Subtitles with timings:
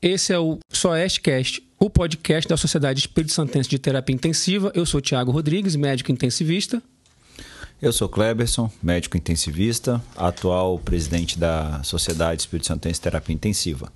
[0.00, 4.70] Esse é o SOESTcast, o podcast da Sociedade Espírito Santense de Terapia Intensiva.
[4.74, 6.82] Eu sou Tiago Rodrigues, médico intensivista.
[7.80, 13.90] Eu sou Kleberson, médico intensivista, atual presidente da Sociedade Espírito Santense de Terapia Intensiva.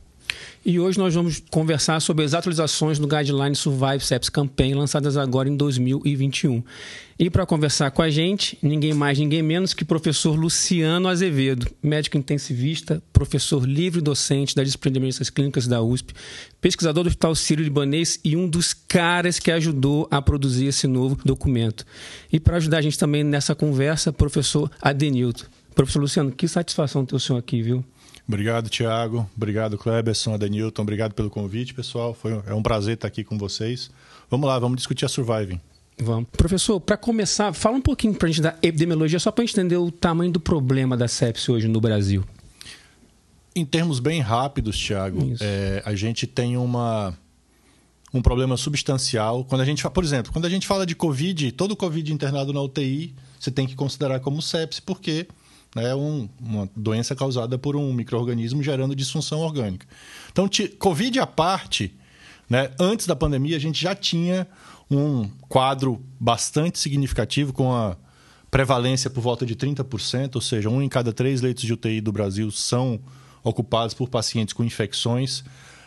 [0.64, 5.48] E hoje nós vamos conversar sobre as atualizações do Guideline Survive Sepsis Campaign, lançadas agora
[5.48, 6.62] em 2021.
[7.18, 11.66] E para conversar com a gente, ninguém mais, ninguém menos que o professor Luciano Azevedo,
[11.82, 16.14] médico intensivista, professor livre docente da disciplina de emergências clínicas da USP,
[16.61, 21.84] pesquisador do Hospital Sírio-Libanês e um dos caras que ajudou a produzir esse novo documento.
[22.32, 25.45] E para ajudar a gente também nessa conversa, professor Adenilton.
[25.74, 27.84] Professor Luciano, que satisfação ter o senhor aqui, viu?
[28.30, 29.29] Obrigado, Tiago.
[29.37, 30.83] Obrigado, Kleberson, Adenilton.
[30.83, 32.15] Obrigado pelo convite, pessoal.
[32.15, 33.91] Foi, é um prazer estar aqui com vocês.
[34.30, 35.61] Vamos lá, vamos discutir a Surviving.
[35.98, 36.29] Vamos.
[36.30, 39.91] Professor, para começar, fala um pouquinho para a gente da epidemiologia, só para entender o
[39.91, 42.23] tamanho do problema da sepse hoje no Brasil.
[43.52, 47.19] Em termos bem rápidos, Tiago, é, a gente tem uma,
[48.15, 49.45] um problema substancial.
[49.45, 52.63] Quando a gente, por exemplo, quando a gente fala de Covid, todo Covid internado na
[52.63, 55.26] UTI, você tem que considerar como sepse, porque
[55.76, 59.87] é um, uma doença causada por um microorganismo gerando disfunção orgânica.
[60.32, 61.95] Então, Covid à parte,
[62.49, 64.47] né, antes da pandemia, a gente já tinha
[64.91, 67.97] um quadro bastante significativo com a
[68.50, 72.10] prevalência por volta de 30%, ou seja, um em cada três leitos de UTI do
[72.10, 73.00] Brasil são
[73.44, 75.44] ocupados por pacientes com infecções.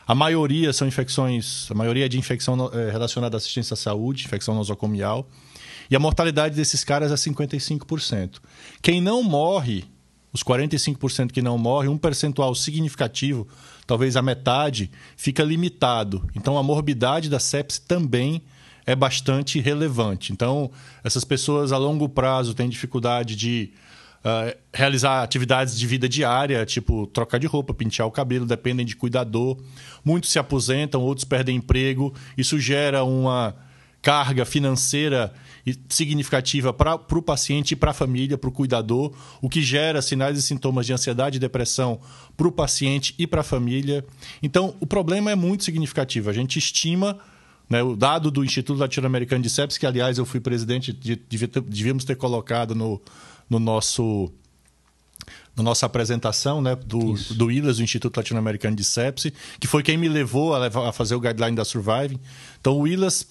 [0.08, 4.26] A maioria são infecções, a maioria é de infecção é, relacionada à assistência à saúde,
[4.26, 5.28] infecção nosocomial.
[5.90, 8.40] E a mortalidade desses caras é 55%.
[8.82, 9.86] Quem não morre,
[10.32, 13.48] os 45% que não morrem, um percentual significativo,
[13.86, 16.28] talvez a metade, fica limitado.
[16.36, 18.42] Então a morbidade da sepse também
[18.86, 20.34] é bastante relevante.
[20.34, 20.70] Então,
[21.04, 23.72] essas pessoas a longo prazo têm dificuldade de
[24.24, 28.96] uh, realizar atividades de vida diária, tipo trocar de roupa, pentear o cabelo, dependem de
[28.96, 29.58] cuidador.
[30.04, 32.14] Muitos se aposentam, outros perdem emprego.
[32.38, 33.56] Isso gera uma
[34.02, 35.34] carga financeira
[35.88, 40.38] significativa para o paciente e para a família, para o cuidador, o que gera sinais
[40.38, 42.00] e sintomas de ansiedade e depressão
[42.36, 44.06] para o paciente e para a família.
[44.42, 46.30] Então, o problema é muito significativo.
[46.30, 47.18] A gente estima
[47.70, 52.16] né, o dado do Instituto Latino-Americano de Sepsis, que, aliás, eu fui presidente, devíamos ter
[52.16, 53.02] colocado no,
[53.50, 54.32] no nosso
[55.56, 59.98] na nossa apresentação né, do, do ILAS, do Instituto Latino-Americano de Sepsis, que foi quem
[59.98, 62.20] me levou a, levar, a fazer o guideline da Surviving.
[62.60, 63.28] Então, o ILAS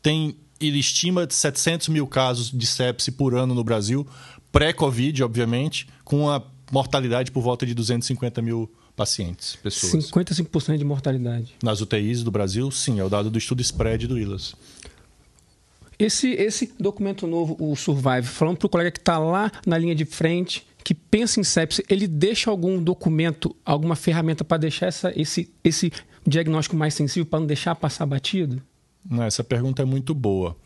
[0.00, 4.06] tem ele estima de 700 mil casos de sepse por ano no Brasil,
[4.50, 10.10] pré-Covid, obviamente, com a mortalidade por volta de 250 mil pacientes, pessoas.
[10.10, 11.54] 55% de mortalidade.
[11.62, 14.54] Nas UTIs do Brasil, sim, é o dado do estudo SPRED do ILAS.
[15.98, 19.94] Esse, esse documento novo, o Survive, falando para o colega que está lá na linha
[19.94, 25.12] de frente, que pensa em sepse, ele deixa algum documento, alguma ferramenta para deixar essa,
[25.14, 25.92] esse, esse
[26.26, 28.62] diagnóstico mais sensível, para não deixar passar batido?
[29.08, 30.56] Não, essa pergunta é muito boa.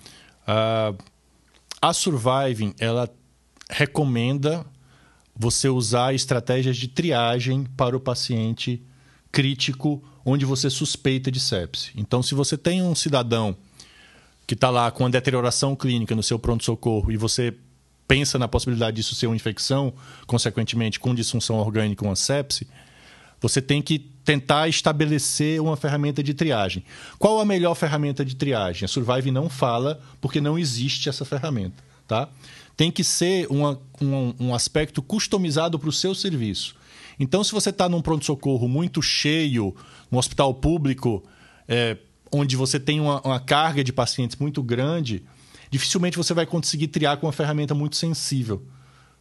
[0.43, 0.99] Uh,
[1.81, 3.09] a Surviving, ela
[3.71, 4.67] recomenda
[5.35, 8.83] você usar estratégias de triagem para o paciente
[9.31, 11.91] crítico onde você suspeita de sepse.
[11.97, 13.57] Então, se você tem um cidadão
[14.47, 17.55] que está lá com a deterioração clínica no seu pronto-socorro e você
[18.07, 19.95] pensa na possibilidade disso ser uma infecção,
[20.27, 22.69] consequentemente com disfunção orgânica, uma sepse,
[23.41, 26.85] você tem que tentar estabelecer uma ferramenta de triagem.
[27.19, 28.85] Qual a melhor ferramenta de triagem?
[28.85, 31.83] A Survive não fala porque não existe essa ferramenta.
[32.07, 32.29] Tá?
[32.77, 36.77] Tem que ser uma, um, um aspecto customizado para o seu serviço.
[37.19, 39.75] Então, se você está num pronto-socorro muito cheio,
[40.11, 41.23] num hospital público,
[41.69, 41.97] é,
[42.33, 45.23] onde você tem uma, uma carga de pacientes muito grande,
[45.71, 48.67] dificilmente você vai conseguir triar com uma ferramenta muito sensível.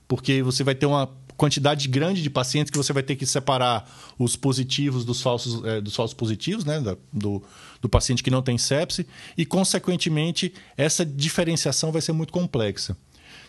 [0.07, 1.07] Porque você vai ter uma
[1.41, 5.81] quantidade grande de pacientes que você vai ter que separar os positivos dos falsos, é,
[5.81, 6.79] dos falsos positivos, né?
[7.12, 7.41] do,
[7.81, 12.96] do paciente que não tem sepse, e, consequentemente, essa diferenciação vai ser muito complexa.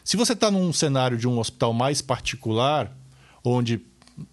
[0.03, 2.91] Se você está num cenário de um hospital mais particular,
[3.45, 3.79] onde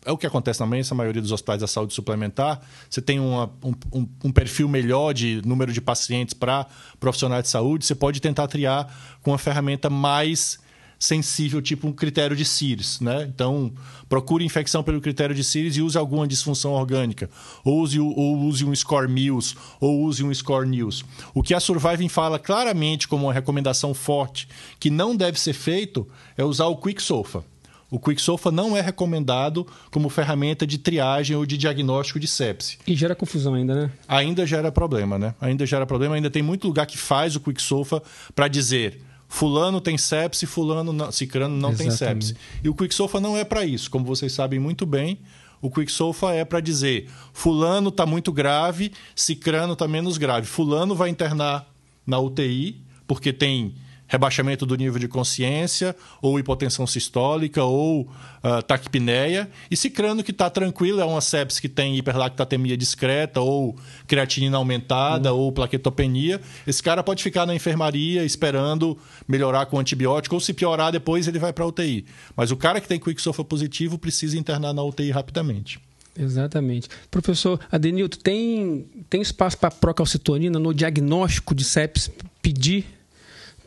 [0.06, 2.62] é o que acontece na imensa maioria dos hospitais da saúde suplementar.
[2.90, 6.66] Você tem uma, um, um, perfil melhor de número de pacientes para
[6.98, 7.86] profissionais de saúde.
[7.86, 10.60] Você pode tentar triar com uma ferramenta mais
[11.00, 13.00] sensível, tipo um critério de CIRS.
[13.00, 13.24] Né?
[13.34, 13.72] Então,
[14.10, 17.30] procure infecção pelo critério de CIRS e use alguma disfunção orgânica.
[17.64, 21.06] Ou use, ou use um score MILS, ou use um score NILS.
[21.34, 24.48] O que a Surviving fala claramente como uma recomendação forte
[24.80, 26.06] que não deve ser feito
[26.38, 27.44] é usar o QuickSofa.
[27.92, 32.78] O QuickSofa não é recomendado como ferramenta de triagem ou de diagnóstico de sepse.
[32.86, 33.92] E gera confusão ainda, né?
[34.08, 35.34] Ainda gera problema, né?
[35.42, 36.14] Ainda gera problema.
[36.14, 38.04] Ainda tem muito lugar que faz o QuickSofa
[38.36, 41.98] para dizer fulano tem sepse, fulano não, cicrano não Exatamente.
[41.98, 42.36] tem sepse.
[42.64, 43.90] E o QuickSofa não é para isso.
[43.90, 45.20] Como vocês sabem muito bem,
[45.62, 50.48] o Quicksolfa é para dizer: Fulano está muito grave, Cicrano está menos grave.
[50.48, 51.70] Fulano vai internar
[52.06, 53.76] na UTI, porque tem
[54.10, 59.50] rebaixamento do nível de consciência, ou hipotensão sistólica, ou uh, taquipneia.
[59.70, 63.78] E cicrano que está tranquilo, é uma sepsis que tem hiperlactatemia discreta, ou
[64.08, 65.40] creatinina aumentada, uhum.
[65.40, 66.42] ou plaquetopenia.
[66.66, 68.98] Esse cara pode ficar na enfermaria esperando
[69.28, 72.04] melhorar com antibiótico, ou se piorar depois ele vai para UTI.
[72.36, 75.80] Mas o cara que tem quicksilver positivo precisa internar na UTI rapidamente.
[76.18, 76.90] Exatamente.
[77.12, 82.10] Professor Adenilton, tem, tem espaço para procalcitonina no diagnóstico de sepsis
[82.42, 82.99] pedir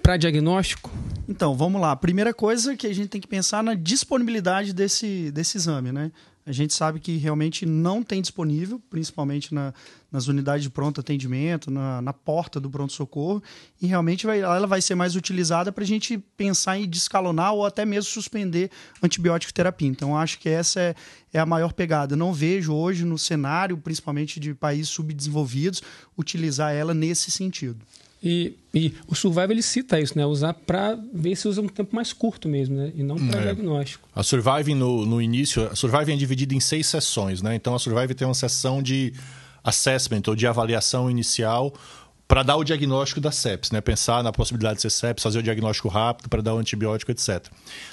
[0.03, 0.91] para diagnóstico?
[1.29, 1.93] Então, vamos lá.
[1.93, 6.11] A primeira coisa que a gente tem que pensar na disponibilidade desse, desse exame, né?
[6.45, 9.73] A gente sabe que realmente não tem disponível, principalmente na,
[10.11, 13.41] nas unidades de pronto atendimento, na, na porta do pronto-socorro,
[13.81, 17.65] e realmente vai, ela vai ser mais utilizada para a gente pensar em descalonar ou
[17.65, 19.87] até mesmo suspender antibiótico terapia.
[19.87, 20.95] Então, acho que essa é,
[21.33, 22.17] é a maior pegada.
[22.17, 25.81] Não vejo hoje no cenário, principalmente de países subdesenvolvidos,
[26.19, 27.79] utilizar ela nesse sentido.
[28.23, 30.25] E, e o Survival ele cita isso, né?
[30.25, 32.93] Usar para ver se usa um tempo mais curto mesmo, né?
[32.95, 33.43] E não para é.
[33.43, 34.09] diagnóstico.
[34.15, 37.55] A Surviving no, no início, a Surviving é dividida em seis sessões, né?
[37.57, 39.13] Então a Surviving tem uma sessão de
[39.65, 41.75] assessment ou de avaliação inicial
[42.29, 43.81] para dar o diagnóstico da sepsis, né?
[43.81, 47.45] Pensar na possibilidade de ser sepsis, fazer o diagnóstico rápido para dar o antibiótico, etc.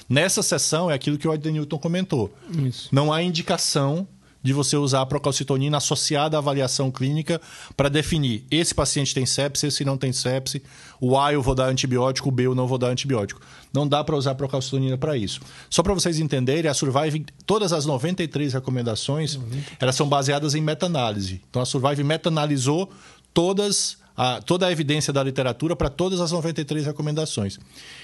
[0.08, 2.32] Nessa sessão é aquilo que o Adenilton comentou.
[2.66, 2.88] Isso.
[2.92, 4.06] Não há indicação
[4.42, 7.40] de você usar a procalcitonina associada à avaliação clínica
[7.76, 10.62] para definir esse paciente tem sepse, esse não tem sepse,
[11.00, 13.40] o A eu vou dar antibiótico, o B eu não vou dar antibiótico.
[13.72, 15.40] Não dá para usar a procalcitonina para isso.
[15.68, 19.38] Só para vocês entenderem, a Survive, todas as 93 recomendações,
[19.78, 21.40] elas são baseadas em meta-análise.
[21.48, 22.90] Então a Survive meta-analisou
[23.32, 27.58] todas a, toda a evidência da literatura para todas as 93 recomendações.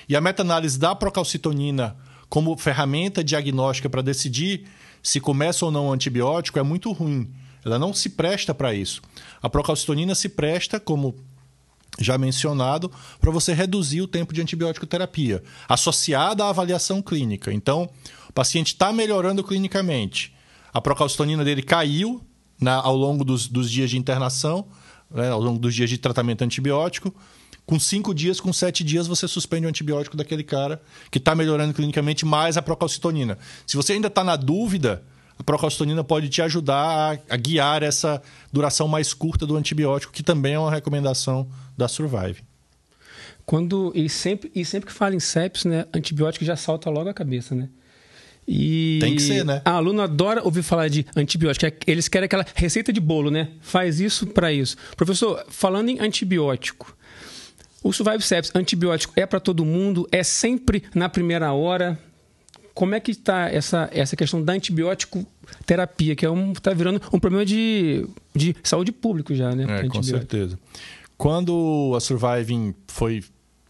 [0.08, 1.96] E a meta-análise da procalcitonina
[2.28, 4.66] como ferramenta diagnóstica para decidir
[5.06, 7.30] se começa ou não o antibiótico é muito ruim.
[7.64, 9.00] Ela não se presta para isso.
[9.40, 11.14] A procalcitonina se presta, como
[12.00, 17.52] já mencionado, para você reduzir o tempo de antibiótico terapia, associada à avaliação clínica.
[17.52, 17.88] Então,
[18.28, 20.34] o paciente está melhorando clinicamente.
[20.74, 22.20] A procalcitonina dele caiu
[22.60, 24.66] na, ao longo dos, dos dias de internação,
[25.08, 27.14] né, ao longo dos dias de tratamento antibiótico.
[27.66, 30.80] Com cinco dias, com sete dias, você suspende o antibiótico daquele cara
[31.10, 33.36] que está melhorando clinicamente mais a procalcitonina.
[33.66, 35.02] Se você ainda está na dúvida,
[35.36, 38.22] a procalcitonina pode te ajudar a, a, guiar essa
[38.52, 42.42] duração mais curta do antibiótico, que também é uma recomendação da Survive.
[43.44, 47.14] Quando e sempre e sempre que fala em sepsis, né, antibiótico já salta logo a
[47.14, 47.68] cabeça, né?
[48.46, 49.60] E Tem que ser, né?
[49.64, 51.66] A aluna adora ouvir falar de antibiótico.
[51.66, 53.48] É eles querem aquela receita de bolo, né?
[53.60, 54.76] Faz isso para isso.
[54.96, 56.96] Professor, falando em antibiótico,
[57.86, 60.08] o Survive Sepsis antibiótico é para todo mundo?
[60.10, 61.98] É sempre na primeira hora?
[62.74, 65.26] Como é que está essa, essa questão da antibiótico
[65.64, 69.64] terapia, que é um está virando um problema de, de saúde pública já, né?
[69.68, 70.58] É, com certeza.
[71.16, 73.24] Quando a Surviving foi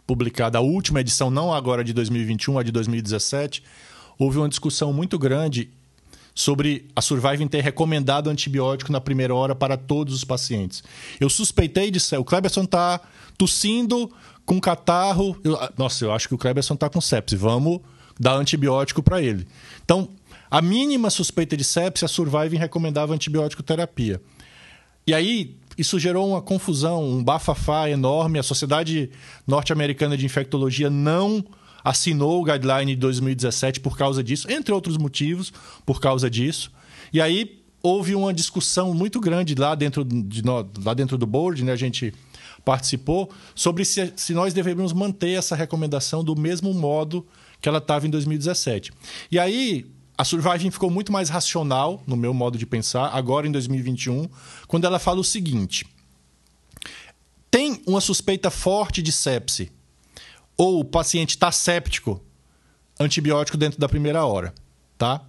[0.05, 3.63] publicada, a última edição, não agora de 2021, a de 2017,
[4.17, 5.69] houve uma discussão muito grande
[6.37, 10.83] sobre a Surviving ter recomendado antibiótico na primeira hora para todos os pacientes.
[11.19, 12.17] Eu suspeitei de ser.
[12.17, 13.01] O Kleberson está
[13.35, 14.11] tossindo
[14.45, 15.35] com catarro.
[15.43, 17.35] Eu, nossa, eu acho que o Kleberson está com sepse.
[17.35, 17.79] Vamos
[18.19, 19.47] dar antibiótico para ele.
[19.83, 20.09] Então,
[20.51, 24.21] a mínima suspeita de sepse, a Surviving recomendava antibiótico terapia.
[25.07, 28.37] E aí, isso gerou uma confusão, um bafafá enorme.
[28.37, 29.09] A Sociedade
[29.47, 31.43] Norte-Americana de Infectologia não
[31.87, 35.53] assinou o guideline de 2017 por causa disso, entre outros motivos,
[35.85, 36.69] por causa disso.
[37.13, 40.41] E aí houve uma discussão muito grande lá dentro, de,
[40.83, 41.71] lá dentro do board, né?
[41.71, 42.13] A gente
[42.65, 47.25] participou sobre se, se nós devemos manter essa recomendação do mesmo modo
[47.61, 48.91] que ela estava em 2017.
[49.31, 49.85] E aí
[50.17, 54.27] a Surviving ficou muito mais racional, no meu modo de pensar, agora em 2021,
[54.67, 55.85] quando ela fala o seguinte:
[57.49, 59.71] tem uma suspeita forte de sepse,
[60.57, 62.21] ou o paciente está séptico,
[62.99, 64.53] antibiótico dentro da primeira hora,
[64.97, 65.21] tá?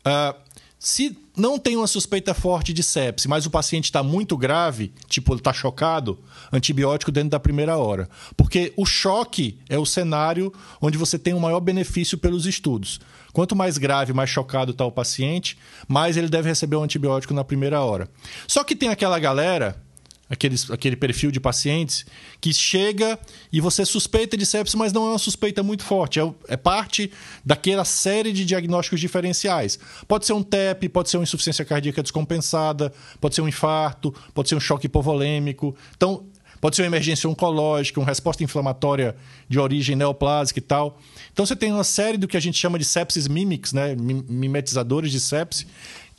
[0.00, 4.94] Uh, se não tem uma suspeita forte de sepse, mas o paciente está muito grave,
[5.08, 6.18] tipo ele está chocado,
[6.50, 8.08] antibiótico dentro da primeira hora.
[8.34, 10.50] Porque o choque é o cenário
[10.80, 12.98] onde você tem o um maior benefício pelos estudos.
[13.32, 17.44] Quanto mais grave, mais chocado está o paciente, mais ele deve receber o antibiótico na
[17.44, 18.08] primeira hora.
[18.48, 19.80] Só que tem aquela galera
[20.30, 22.06] aqueles, aquele perfil de pacientes
[22.40, 23.18] que chega
[23.52, 26.20] e você suspeita de sepsis, mas não é uma suspeita muito forte.
[26.20, 27.10] É, é, parte
[27.44, 29.78] daquela série de diagnósticos diferenciais.
[30.06, 34.48] Pode ser um TEP, pode ser uma insuficiência cardíaca descompensada, pode ser um infarto, pode
[34.48, 35.74] ser um choque hipovolêmico.
[35.96, 36.24] Então,
[36.60, 39.16] pode ser uma emergência oncológica, uma resposta inflamatória
[39.48, 41.00] de origem neoplásica e tal.
[41.32, 43.96] Então, você tem uma série do que a gente chama de sepsis mimics, né?
[43.96, 45.66] mimetizadores de sepsis,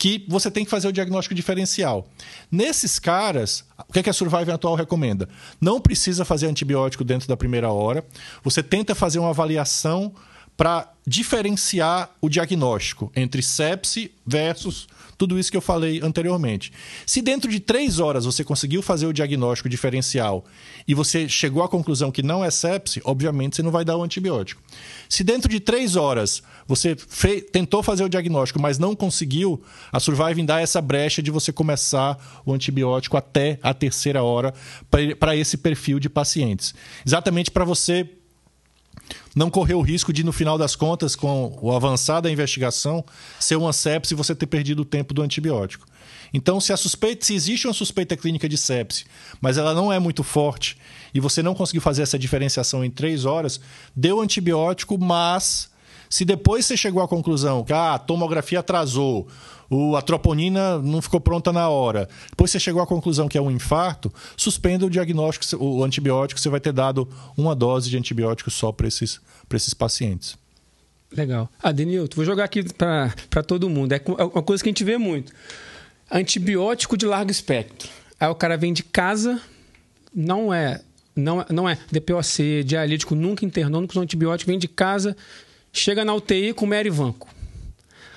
[0.02, 2.08] que você tem que fazer o diagnóstico diferencial.
[2.50, 5.28] Nesses caras, o que, é que a Survive atual recomenda?
[5.60, 8.04] Não precisa fazer antibiótico dentro da primeira hora.
[8.42, 10.12] Você tenta fazer uma avaliação
[10.56, 14.86] para diferenciar o diagnóstico entre sepse versus
[15.18, 16.72] tudo isso que eu falei anteriormente.
[17.06, 20.44] Se dentro de três horas você conseguiu fazer o diagnóstico diferencial
[20.86, 24.02] e você chegou à conclusão que não é sepse, obviamente você não vai dar o
[24.02, 24.60] antibiótico.
[25.08, 26.96] Se dentro de três horas você
[27.52, 32.42] tentou fazer o diagnóstico, mas não conseguiu, a Surviving dá essa brecha de você começar
[32.44, 34.52] o antibiótico até a terceira hora
[35.20, 36.74] para esse perfil de pacientes.
[37.06, 38.08] Exatamente para você
[39.34, 43.04] não correr o risco de, no final das contas, com o avançar da investigação,
[43.40, 45.86] ser uma sepse e você ter perdido o tempo do antibiótico.
[46.34, 49.04] Então, se suspeita, se existe uma suspeita clínica de sepse,
[49.40, 50.78] mas ela não é muito forte
[51.12, 53.60] e você não conseguiu fazer essa diferenciação em três horas,
[53.94, 55.70] o antibiótico, mas
[56.12, 59.26] se depois você chegou à conclusão que ah, a tomografia atrasou,
[59.70, 62.06] o, a troponina não ficou pronta na hora.
[62.28, 66.50] Depois você chegou à conclusão que é um infarto, suspenda o diagnóstico, o antibiótico, você
[66.50, 69.22] vai ter dado uma dose de antibiótico só para esses,
[69.54, 70.36] esses pacientes.
[71.10, 71.48] Legal.
[71.62, 73.92] Ah, Denilton, vou jogar aqui para todo mundo.
[73.92, 75.32] É, é uma coisa que a gente vê muito.
[76.10, 77.88] Antibiótico de largo espectro.
[78.20, 79.40] Aí o cara vem de casa,
[80.14, 80.82] não é
[81.16, 85.16] não, não é DPOC, dialítico, nunca internou, nunca usou antibiótico, vem de casa,
[85.72, 87.28] chega na UTI com merivanco.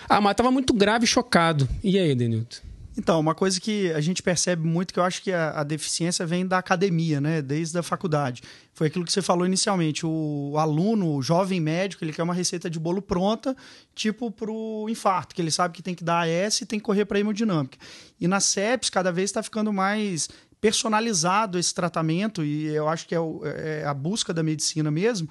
[0.08, 1.68] Ah, mas estava muito grave e chocado.
[1.84, 2.66] E aí, Denilton?
[2.98, 6.26] Então, uma coisa que a gente percebe muito, que eu acho que a, a, deficiência
[6.26, 7.42] vem da academia, né?
[7.42, 8.42] Desde a faculdade.
[8.74, 10.06] Foi aquilo que você falou inicialmente.
[10.06, 13.56] O, o aluno, o jovem médico, ele quer uma receita de bolo pronta,
[13.94, 16.86] tipo para o infarto, que ele sabe que tem que dar AS e tem que
[16.86, 17.78] correr para hemodinâmica.
[18.20, 20.30] E na CEPS, cada vez está ficando mais
[20.62, 25.30] personalizado esse tratamento, e eu acho que é, o, é a busca da medicina mesmo.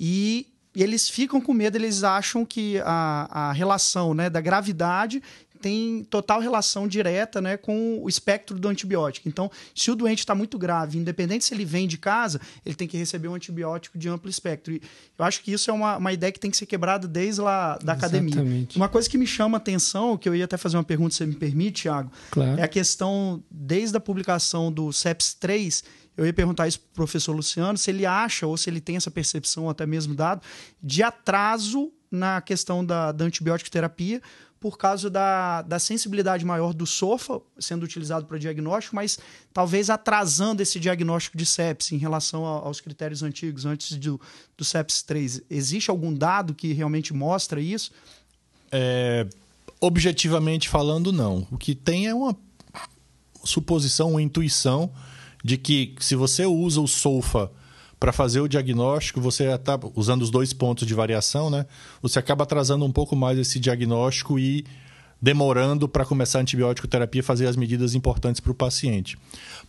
[0.00, 5.22] E e eles ficam com medo, eles acham que a, a relação né, da gravidade
[5.62, 9.28] tem total relação direta né, com o espectro do antibiótico.
[9.28, 12.88] Então, se o doente está muito grave, independente se ele vem de casa, ele tem
[12.88, 14.74] que receber um antibiótico de amplo espectro.
[14.74, 14.82] E
[15.16, 17.78] eu acho que isso é uma, uma ideia que tem que ser quebrada desde lá
[17.80, 18.34] da Exatamente.
[18.34, 18.68] academia.
[18.74, 21.18] Uma coisa que me chama a atenção, que eu ia até fazer uma pergunta, se
[21.18, 22.58] você me permite, Thiago, claro.
[22.58, 25.84] é a questão, desde a publicação do CEPS 3,
[26.16, 28.96] eu ia perguntar isso para o professor Luciano, se ele acha, ou se ele tem
[28.96, 30.42] essa percepção, até mesmo dado,
[30.82, 34.20] de atraso na questão da, da antibiótico terapia,
[34.60, 39.18] por causa da, da sensibilidade maior do SOFA sendo utilizado para diagnóstico, mas
[39.52, 44.20] talvez atrasando esse diagnóstico de sepsis em relação a, aos critérios antigos, antes do,
[44.56, 45.42] do sepsis 3.
[45.50, 47.90] Existe algum dado que realmente mostra isso?
[48.70, 49.26] É,
[49.80, 51.44] objetivamente falando, não.
[51.50, 52.36] O que tem é uma
[53.44, 54.92] suposição, uma intuição
[55.42, 57.50] de que se você usa o SOFA
[57.98, 61.66] para fazer o diagnóstico, você está usando os dois pontos de variação, né?
[62.00, 64.64] Você acaba atrasando um pouco mais esse diagnóstico e
[65.22, 69.16] demorando para começar a antibiótico terapia e fazer as medidas importantes para o paciente.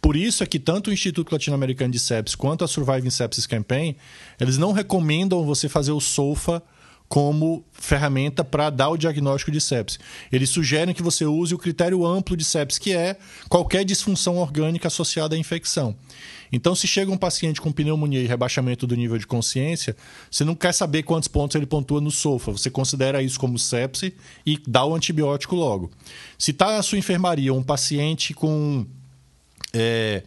[0.02, 3.96] Por isso é que tanto o Instituto Latino-Americano de Sepsis quanto a Surviving Sepsis Campaign,
[4.40, 6.64] eles não recomendam você fazer o SOFA
[7.14, 10.00] como ferramenta para dar o diagnóstico de sepsis.
[10.32, 13.18] Eles sugerem que você use o critério amplo de sepsis, que é
[13.48, 15.96] qualquer disfunção orgânica associada à infecção.
[16.52, 19.96] Então, se chega um paciente com pneumonia e rebaixamento do nível de consciência,
[20.32, 22.54] você não quer saber quantos pontos ele pontua no SOFA.
[22.54, 25.92] Você considera isso como sepse e dá o antibiótico logo.
[26.36, 28.88] Se está na sua enfermaria um paciente com,
[29.72, 30.24] é,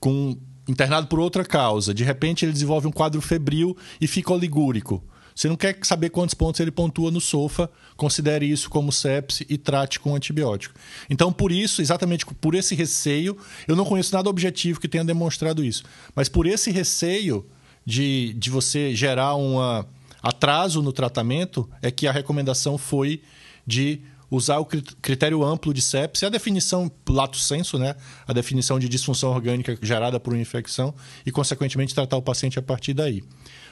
[0.00, 0.36] com
[0.66, 5.04] internado por outra causa, de repente ele desenvolve um quadro febril e fica oligúrico.
[5.40, 9.56] Você não quer saber quantos pontos ele pontua no SOFA, considere isso como sepse e
[9.56, 10.74] trate com antibiótico.
[11.08, 15.64] Então, por isso, exatamente por esse receio, eu não conheço nada objetivo que tenha demonstrado
[15.64, 15.82] isso,
[16.14, 17.46] mas por esse receio
[17.86, 19.56] de, de você gerar um
[20.22, 23.22] atraso no tratamento, é que a recomendação foi
[23.66, 27.96] de usar o critério amplo de sepse, a definição lato senso, né?
[28.28, 30.94] a definição de disfunção orgânica gerada por uma infecção,
[31.24, 33.24] e, consequentemente, tratar o paciente a partir daí.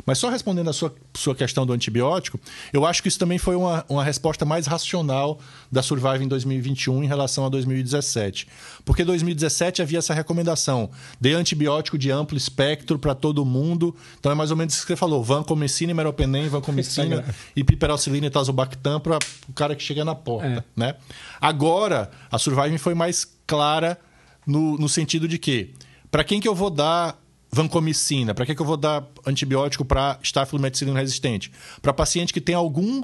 [0.04, 2.40] Mas só respondendo a sua, sua questão do antibiótico,
[2.72, 5.38] eu acho que isso também foi uma, uma resposta mais racional
[5.70, 8.48] da Survive em 2021 em relação a 2017.
[8.84, 10.90] Porque 2017 havia essa recomendação:
[11.20, 13.94] de antibiótico de amplo espectro para todo mundo.
[14.18, 17.24] Então é mais ou menos isso que você falou: vancomicina, meropenem, vancomicina
[17.54, 20.64] e piperacilina e tazobactam para o cara que chega na porta.
[20.76, 20.80] É.
[20.80, 20.94] Né?
[21.40, 23.98] Agora, a Survive foi mais clara
[24.46, 25.74] no, no sentido de que,
[26.10, 27.18] para quem que eu vou dar
[27.50, 28.34] vancomicina?
[28.34, 31.50] Para que, que eu vou dar antibiótico para estafilometicilina resistente?
[31.80, 33.02] Para paciente que tem algum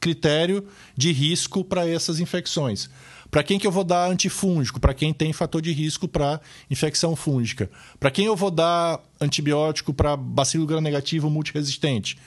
[0.00, 2.90] critério de risco para essas infecções.
[3.30, 4.78] Para quem que eu vou dar antifúngico?
[4.78, 7.70] Para quem tem fator de risco para infecção fúngica.
[7.98, 12.18] Para quem eu vou dar antibiótico para bacilo gram-negativo multiresistente?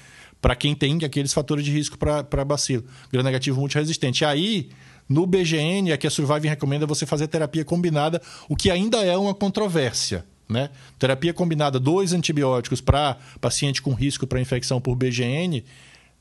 [0.42, 4.26] Para quem tem aqueles fatores de risco para bacilo gram-negativo multiresistente.
[4.26, 4.70] Aí,
[5.08, 9.16] No BGN, é que a Surviving recomenda você fazer terapia combinada, o que ainda é
[9.16, 10.26] uma controvérsia.
[10.48, 10.70] Né?
[11.00, 15.64] Terapia combinada, dois antibióticos para paciente com risco para infecção por BGN,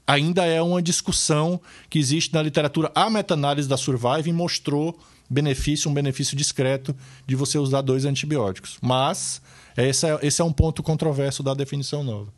[0.07, 2.91] ainda é uma discussão que existe na literatura.
[2.95, 6.95] A meta-análise da Surviving mostrou benefício, um benefício discreto
[7.27, 8.79] de você usar dois antibióticos.
[8.81, 9.41] Mas
[9.77, 12.33] esse é, esse é um ponto controverso da definição nova.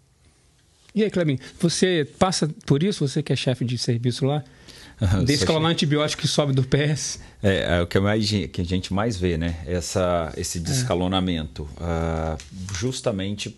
[0.95, 4.43] E aí, Clebin, você passa por isso, você que é chefe de serviço lá?
[5.25, 7.21] Descalonar antibiótico que sobe do PS.
[7.43, 9.63] É, é, o que, mais, que a gente mais vê, né?
[9.67, 11.69] Essa, esse descalonamento.
[11.79, 12.35] É.
[12.35, 13.57] Uh, justamente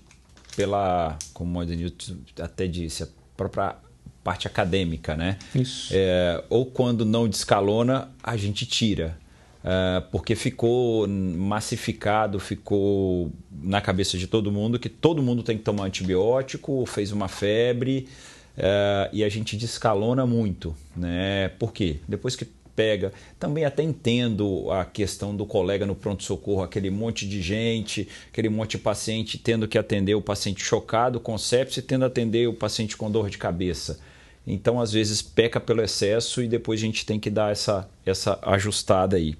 [0.57, 3.77] pela, como o Adenilton até disse, a própria
[4.25, 5.39] parte acadêmica, né?
[5.55, 5.91] Isso.
[5.93, 9.17] É, ou quando não descalona, a gente tira.
[9.59, 15.65] Uh, porque ficou massificado, ficou na cabeça de todo mundo que todo mundo tem que
[15.65, 18.09] tomar antibiótico, fez uma febre
[18.59, 20.75] uh, e a gente descalona muito.
[20.97, 21.49] Né?
[21.59, 21.97] Por quê?
[22.07, 27.43] Depois que pega, também até entendo a questão do colega no pronto-socorro, aquele monte de
[27.43, 32.03] gente, aquele monte de paciente tendo que atender o paciente chocado com sepsis e tendo
[32.03, 33.99] que atender o paciente com dor de cabeça.
[34.47, 38.39] Então, às vezes, peca pelo excesso e depois a gente tem que dar essa, essa
[38.43, 39.35] ajustada aí.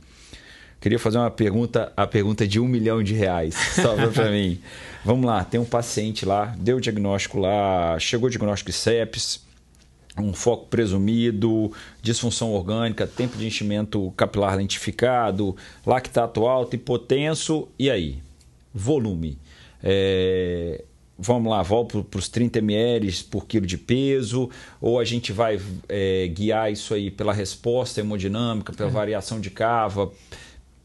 [0.81, 3.55] Queria fazer uma pergunta, a pergunta de um milhão de reais.
[3.75, 4.61] Sobra para mim.
[5.05, 9.41] Vamos lá, tem um paciente lá, deu o diagnóstico lá, chegou o diagnóstico de sepsis,
[10.17, 15.57] um foco presumido, disfunção orgânica, tempo de enchimento capilar lentificado,
[15.87, 18.19] lactato alto, hipotenso, e aí?
[18.75, 19.39] Volume.
[19.83, 20.85] É,
[21.19, 25.61] vamos lá, volta para os 30 ml por quilo de peso, ou a gente vai
[25.89, 28.93] é, guiar isso aí pela resposta hemodinâmica, pela é.
[28.93, 30.13] variação de cava,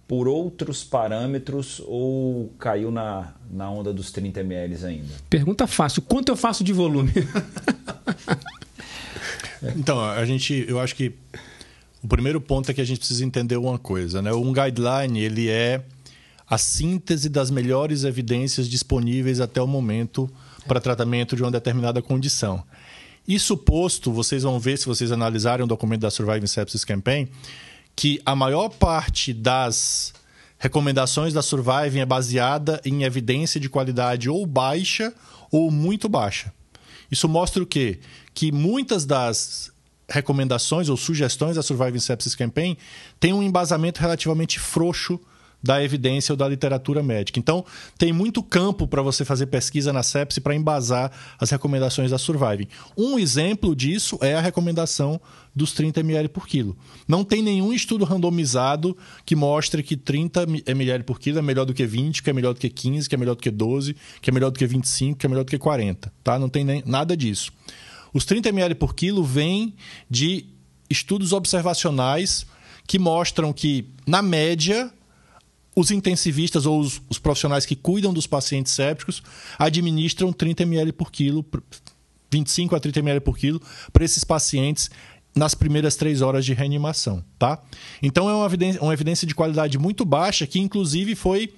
[0.07, 5.13] por outros parâmetros ou caiu na, na onda dos 30 ml ainda?
[5.29, 6.01] Pergunta fácil.
[6.01, 7.11] Quanto eu faço de volume?
[9.75, 11.13] então, a gente, eu acho que
[12.03, 14.33] o primeiro ponto é que a gente precisa entender uma coisa, né?
[14.33, 15.81] Um guideline, ele é
[16.49, 20.29] a síntese das melhores evidências disponíveis até o momento
[20.67, 22.63] para tratamento de uma determinada condição.
[23.27, 27.29] Isso posto, vocês vão ver se vocês analisarem o documento da Surviving Sepsis Campaign,
[27.95, 30.13] que a maior parte das
[30.57, 35.13] recomendações da Surviving é baseada em evidência de qualidade ou baixa
[35.51, 36.53] ou muito baixa.
[37.11, 37.99] Isso mostra o quê?
[38.33, 39.71] Que muitas das
[40.09, 42.77] recomendações ou sugestões da Surviving Sepsis Campaign
[43.19, 45.19] têm um embasamento relativamente frouxo
[45.63, 47.39] da evidência ou da literatura médica.
[47.39, 47.63] Então,
[47.97, 52.67] tem muito campo para você fazer pesquisa na sepsi para embasar as recomendações da Surviving.
[52.97, 55.21] Um exemplo disso é a recomendação
[55.55, 56.75] dos 30 ml por quilo.
[57.07, 61.73] Não tem nenhum estudo randomizado que mostre que 30 ml por quilo é melhor do
[61.73, 64.29] que 20, que é melhor do que 15, que é melhor do que 12, que
[64.29, 66.11] é melhor do que 25, que é melhor do que 40.
[66.23, 66.37] Tá?
[66.37, 67.51] Não tem nem, nada disso.
[68.13, 69.75] Os 30 ml por quilo vêm
[70.09, 70.45] de
[70.89, 72.45] estudos observacionais
[72.85, 74.91] que mostram que, na média,
[75.75, 79.23] os intensivistas ou os, os, profissionais que cuidam dos pacientes sépticos
[79.57, 81.45] administram 30 ml por quilo,
[82.31, 84.89] 25 a 30 ml por quilo, para esses pacientes
[85.35, 87.23] nas primeiras três horas de reanimação.
[87.39, 87.59] Tá?
[88.01, 91.53] Então é uma evidência, uma evidência de qualidade muito baixa que, inclusive, foi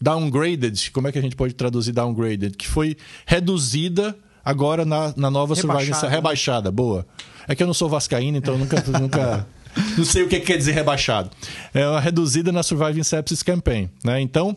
[0.00, 0.90] downgraded.
[0.90, 2.56] Como é que a gente pode traduzir downgraded?
[2.56, 6.10] Que foi reduzida agora na, na nova rebaixada, survival.
[6.10, 6.16] Né?
[6.16, 7.06] Rebaixada, boa.
[7.46, 8.82] É que eu não sou vascaíno, então nunca.
[8.98, 9.46] nunca
[9.96, 11.30] não sei o que quer dizer rebaixado.
[11.72, 13.90] É uma reduzida na Surviving Sepsis Campaign.
[14.04, 14.20] Né?
[14.20, 14.56] Então,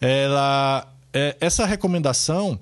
[0.00, 2.58] ela, é, essa recomendação,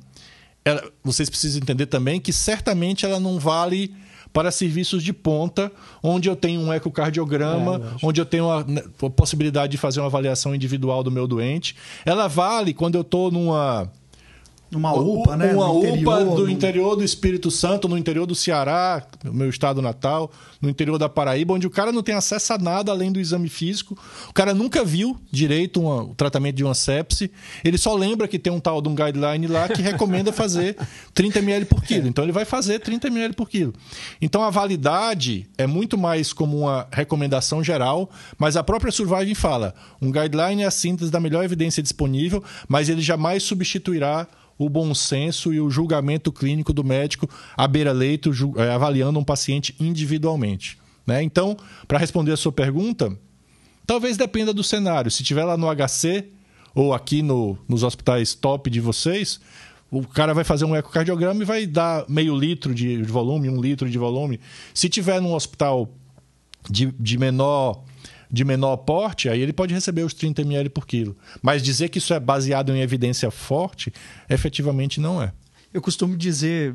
[0.64, 3.94] ela, vocês precisam entender também que certamente ela não vale
[4.32, 8.82] para serviços de ponta, onde eu tenho um ecocardiograma, é, onde eu tenho a, né,
[9.02, 11.74] a possibilidade de fazer uma avaliação individual do meu doente.
[12.04, 13.90] Ela vale quando eu estou numa
[14.74, 15.52] uma UPA, né?
[15.52, 16.50] Uma UPA do no...
[16.50, 21.55] interior do Espírito Santo, no interior do Ceará, meu estado natal, no interior da Paraíba,
[21.55, 23.96] onde o cara não tem acesso a nada além do exame físico.
[24.29, 27.31] O cara nunca viu direito uma, o tratamento de uma sepse.
[27.64, 30.76] Ele só lembra que tem um tal de um guideline lá que recomenda fazer
[31.14, 32.09] 30 ml por quilo.
[32.09, 33.72] Então ele vai fazer 30 ml por quilo.
[34.20, 39.74] Então a validade é muito mais como uma recomendação geral, mas a própria Surviving fala:
[40.02, 44.26] um guideline é a síntese da melhor evidência disponível, mas ele jamais substituirá
[44.59, 49.75] o bom senso e o julgamento clínico do médico à beira-leito, é, avaliando um paciente
[49.79, 50.79] individualmente.
[51.07, 51.23] Né?
[51.23, 53.16] Então, para responder a sua pergunta,
[53.87, 55.11] talvez dependa do cenário.
[55.11, 56.29] Se tiver lá no HC
[56.75, 59.40] ou aqui no, nos hospitais top de vocês,
[59.90, 63.88] o cara vai fazer um ecocardiograma e vai dar meio litro de volume, um litro
[63.88, 64.40] de volume.
[64.75, 65.88] Se tiver num hospital
[66.69, 67.85] de, de menor
[68.31, 71.17] de menor porte, aí ele pode receber os 30 ml por quilo.
[71.43, 73.93] Mas dizer que isso é baseado em evidência forte,
[74.29, 75.33] efetivamente não é.
[75.73, 76.75] Eu costumo dizer,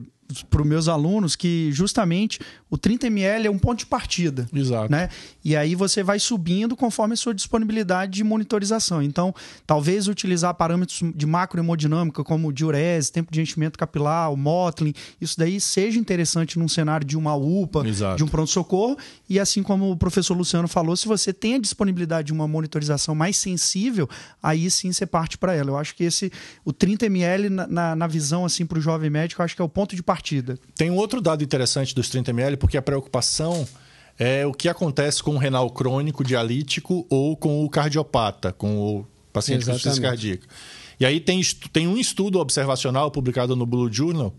[0.50, 2.40] para os meus alunos que justamente
[2.72, 4.48] o 30 ml é um ponto de partida.
[4.54, 4.90] Exato.
[4.90, 5.10] Né?
[5.44, 9.04] E aí você vai subindo conforme a sua disponibilidade de monitorização.
[9.04, 9.36] Então,
[9.68, 15.60] talvez utilizar parâmetros de macrohemodinâmica como diurese, tempo de enchimento capilar, o Motley, isso daí
[15.60, 18.16] seja interessante num cenário de uma UPA, Exato.
[18.16, 18.98] de um pronto-socorro.
[19.30, 23.14] E assim como o professor Luciano falou, se você tem a disponibilidade de uma monitorização
[23.14, 24.10] mais sensível,
[24.42, 25.72] aí sim você parte para ela.
[25.72, 26.32] Eu acho que esse,
[26.64, 29.62] o 30 ml na, na, na visão assim para o jovem médico, eu acho que
[29.62, 30.58] é o ponto de partida.
[30.74, 33.68] Tem um outro dado interessante dos 30 ml, porque a preocupação
[34.20, 39.08] é o que acontece com o renal crônico dialítico ou com o cardiopata, com o
[39.34, 40.48] paciente com insuficiência cardíaca.
[41.00, 41.42] E aí tem,
[41.74, 44.32] tem um estudo observacional publicado no Blue Journal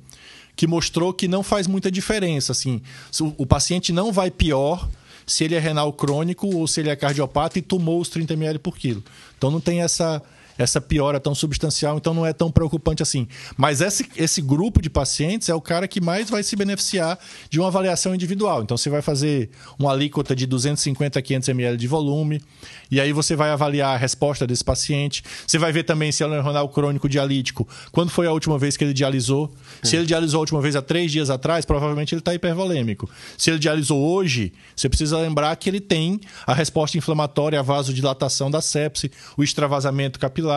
[0.54, 2.52] que mostrou que não faz muita diferença.
[2.52, 2.80] Assim,
[3.20, 4.88] o, o paciente não vai pior
[5.26, 8.58] se ele é renal crônico ou se ele é cardiopata e tomou os 30 ml
[8.61, 9.02] por quilo.
[9.37, 10.22] Então não tem essa
[10.58, 13.26] essa piora tão substancial, então não é tão preocupante assim.
[13.56, 17.18] Mas esse, esse grupo de pacientes é o cara que mais vai se beneficiar
[17.50, 18.62] de uma avaliação individual.
[18.62, 22.42] Então você vai fazer uma alíquota de 250 a 500 ml de volume,
[22.90, 25.22] e aí você vai avaliar a resposta desse paciente.
[25.46, 27.66] Você vai ver também se ele é um renal crônico dialítico.
[27.90, 29.52] Quando foi a última vez que ele dialisou?
[29.82, 33.08] Se ele dialisou a última vez há três dias atrás, provavelmente ele está hipervolêmico.
[33.36, 38.50] Se ele dialisou hoje, você precisa lembrar que ele tem a resposta inflamatória, a vasodilatação
[38.50, 40.51] da sepse, o extravasamento capilar.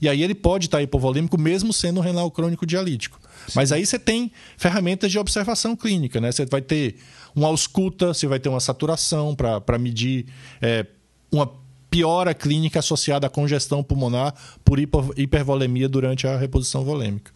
[0.00, 3.20] E aí ele pode estar hipovolêmico mesmo sendo um renal crônico dialítico.
[3.46, 3.52] Sim.
[3.56, 6.30] Mas aí você tem ferramentas de observação clínica, né?
[6.32, 6.96] Você vai ter
[7.34, 10.26] uma ausculta, você vai ter uma saturação para medir
[10.60, 10.86] é,
[11.30, 11.50] uma
[11.90, 14.34] piora clínica associada à congestão pulmonar
[14.64, 17.32] por hipervolemia durante a reposição volêmica.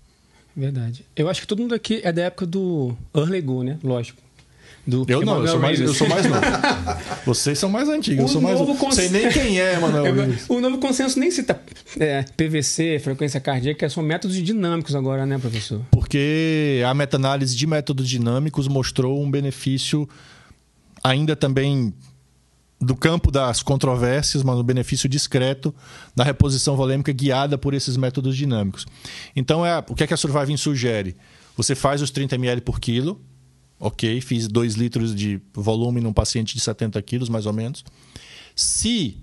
[0.56, 1.04] Verdade.
[1.16, 3.78] Eu acho que todo mundo aqui é da época do Early Go, né?
[3.82, 4.22] Lógico.
[4.86, 6.40] Do eu não, eu sou, mais, eu sou, mais, novo.
[7.24, 8.76] Vocês são mais antigos, eu sou mais novo.
[8.76, 8.94] Cons...
[8.94, 10.14] Sei nem quem é, Manuel.
[10.48, 11.58] O novo consenso nem cita
[11.98, 15.80] é, PVC, frequência cardíaca, são métodos dinâmicos agora, né, professor?
[15.90, 20.06] Porque a meta-análise de métodos dinâmicos mostrou um benefício
[21.02, 21.94] ainda também
[22.80, 25.74] do campo das controvérsias, mas um benefício discreto
[26.14, 28.86] da reposição volêmica guiada por esses métodos dinâmicos.
[29.34, 31.16] Então, é, o que, é que a Surviving sugere?
[31.56, 33.20] Você faz os 30 ml por quilo,
[33.84, 37.84] ok, fiz 2 litros de volume num paciente de 70 quilos, mais ou menos.
[38.56, 39.18] Se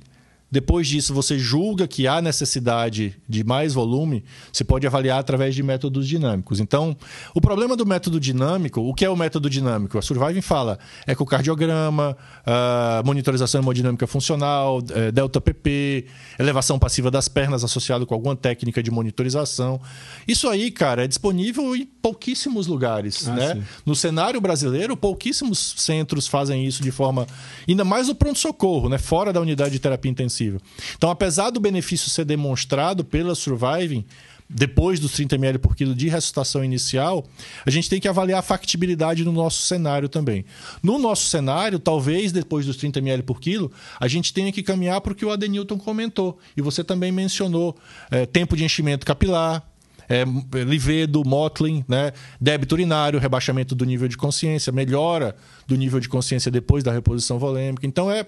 [0.52, 5.64] depois disso, você julga que há necessidade de mais volume, você pode avaliar através de
[5.64, 6.60] métodos dinâmicos.
[6.60, 6.96] Então,
[7.34, 9.98] o problema do método dinâmico, o que é o método dinâmico?
[9.98, 17.64] A Surviving fala ecocardiograma, uh, monitorização hemodinâmica funcional, uh, delta PP, elevação passiva das pernas
[17.64, 19.80] associado com alguma técnica de monitorização.
[20.28, 23.26] Isso aí, cara, é disponível em pouquíssimos lugares.
[23.26, 23.64] Ah, né?
[23.86, 27.26] No cenário brasileiro, pouquíssimos centros fazem isso de forma.
[27.66, 28.98] Ainda mais no pronto-socorro, né?
[28.98, 30.62] fora da unidade de terapia intensiva possível.
[30.98, 34.06] Então, apesar do benefício ser demonstrado pela Surviving,
[34.50, 37.26] depois dos 30 ml por quilo de ressuscitação inicial,
[37.66, 40.44] a gente tem que avaliar a factibilidade no nosso cenário também.
[40.84, 45.00] No nosso cenário, talvez depois dos 30 ml por quilo, a gente tenha que caminhar
[45.00, 46.38] para o que o Adenilton comentou.
[46.58, 47.78] E você também mencionou
[48.10, 49.66] é, tempo de enchimento capilar,
[50.10, 50.26] é,
[50.66, 52.12] livedo, Motley, né?
[52.40, 55.34] débito urinário, rebaixamento do nível de consciência, melhora
[55.66, 57.88] do nível de consciência depois da reposição volêmica.
[57.88, 58.26] Então é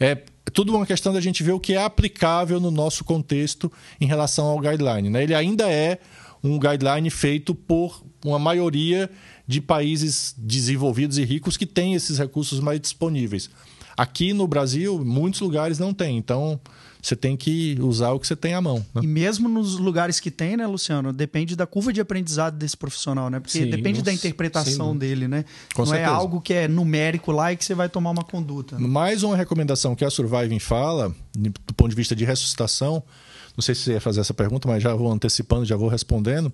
[0.00, 0.16] é
[0.50, 4.46] tudo uma questão da gente ver o que é aplicável no nosso contexto em relação
[4.46, 5.10] ao guideline.
[5.10, 5.22] Né?
[5.22, 5.98] Ele ainda é
[6.42, 9.10] um guideline feito por uma maioria
[9.46, 13.50] de países desenvolvidos e ricos que têm esses recursos mais disponíveis.
[13.96, 16.16] Aqui no Brasil, muitos lugares não têm.
[16.16, 16.58] Então,
[17.02, 18.84] você tem que usar o que você tem à mão.
[18.94, 19.02] Né?
[19.02, 21.12] E mesmo nos lugares que tem, né, Luciano?
[21.12, 23.40] Depende da curva de aprendizado desse profissional, né?
[23.40, 25.44] Porque Sim, depende da interpretação dele, né?
[25.76, 26.10] Não é certeza.
[26.10, 28.78] é algo que é numérico lá e que você vai tomar uma conduta.
[28.78, 28.86] Né?
[28.86, 33.02] Mais uma recomendação que a Surviving fala, do ponto de vista de ressuscitação,
[33.56, 36.52] não sei se você ia fazer essa pergunta, mas já vou antecipando, já vou respondendo,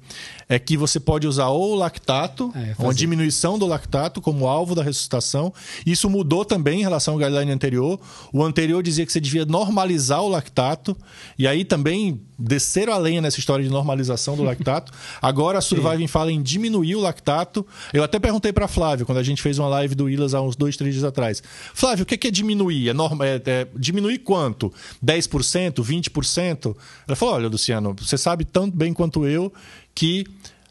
[0.49, 4.75] é que você pode usar ou o lactato, é, uma diminuição do lactato como alvo
[4.75, 5.53] da ressuscitação.
[5.85, 8.01] Isso mudou também em relação ao guideline anterior.
[8.33, 10.97] O anterior dizia que você devia normalizar o lactato,
[11.39, 14.93] e aí também desceram a lenha nessa história de normalização do lactato.
[15.21, 17.67] Agora a Surviving fala em diminuir o lactato.
[17.93, 20.57] Eu até perguntei para Flávio, quando a gente fez uma live do Illas há uns
[20.57, 21.43] dois, três dias atrás.
[21.75, 22.91] Flávio, o que é diminuir?
[22.91, 24.73] É, norma, é, é diminuir quanto?
[25.05, 25.83] 10%?
[25.83, 26.77] 20%?
[27.07, 29.53] Ela falou: olha, Luciano, você sabe tão bem quanto eu
[29.95, 30.27] que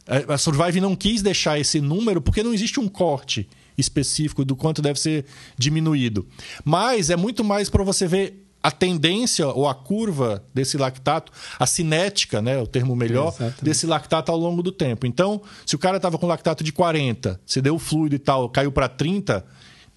[0.07, 3.47] é, a Survive não quis deixar esse número porque não existe um corte
[3.77, 5.25] específico do quanto deve ser
[5.57, 6.25] diminuído.
[6.63, 11.67] Mas é muito mais para você ver a tendência ou a curva desse lactato, a
[11.67, 13.63] cinética, né, o termo melhor, Exatamente.
[13.63, 15.05] desse lactato ao longo do tempo.
[15.05, 18.71] Então, se o cara estava com lactato de 40, você deu fluido e tal, caiu
[18.71, 19.45] para 30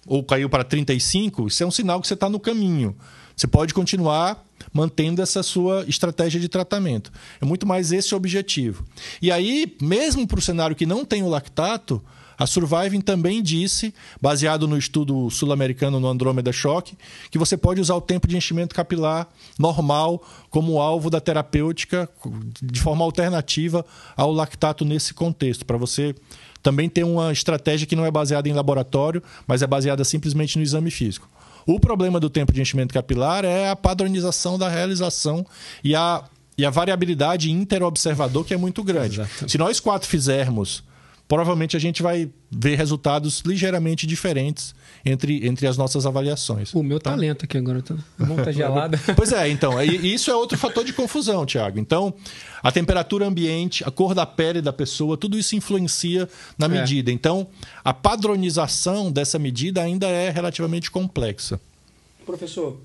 [0.05, 2.95] ou caiu para 35, isso é um sinal que você está no caminho.
[3.35, 7.11] você pode continuar mantendo essa sua estratégia de tratamento.
[7.41, 8.85] É muito mais esse o objetivo.
[9.19, 12.03] E aí, mesmo para o cenário que não tem o lactato,
[12.39, 16.97] a Surviving também disse, baseado no estudo sul-americano no Andromeda Shock,
[17.29, 19.27] que você pode usar o tempo de enchimento capilar
[19.59, 22.09] normal como alvo da terapêutica
[22.63, 26.15] de forma alternativa ao lactato nesse contexto, para você
[26.63, 30.63] também ter uma estratégia que não é baseada em laboratório, mas é baseada simplesmente no
[30.63, 31.27] exame físico.
[31.65, 35.45] O problema do tempo de enchimento capilar é a padronização da realização
[35.83, 36.23] e a,
[36.57, 39.19] e a variabilidade interobservador, que é muito grande.
[39.19, 39.49] Exato.
[39.49, 40.87] Se nós quatro fizermos
[41.29, 44.73] provavelmente a gente vai ver resultados ligeiramente diferentes
[45.05, 46.73] entre, entre as nossas avaliações.
[46.73, 47.11] O meu tá?
[47.11, 48.99] talento aqui agora, tá, a mão tá gelada.
[49.15, 51.77] pois é, então, e isso é outro fator de confusão, Tiago.
[51.77, 52.11] Então,
[52.63, 56.69] a temperatura ambiente, a cor da pele da pessoa, tudo isso influencia na é.
[56.69, 57.11] medida.
[57.11, 57.47] Então,
[57.85, 61.61] a padronização dessa medida ainda é relativamente complexa.
[62.25, 62.81] Professor,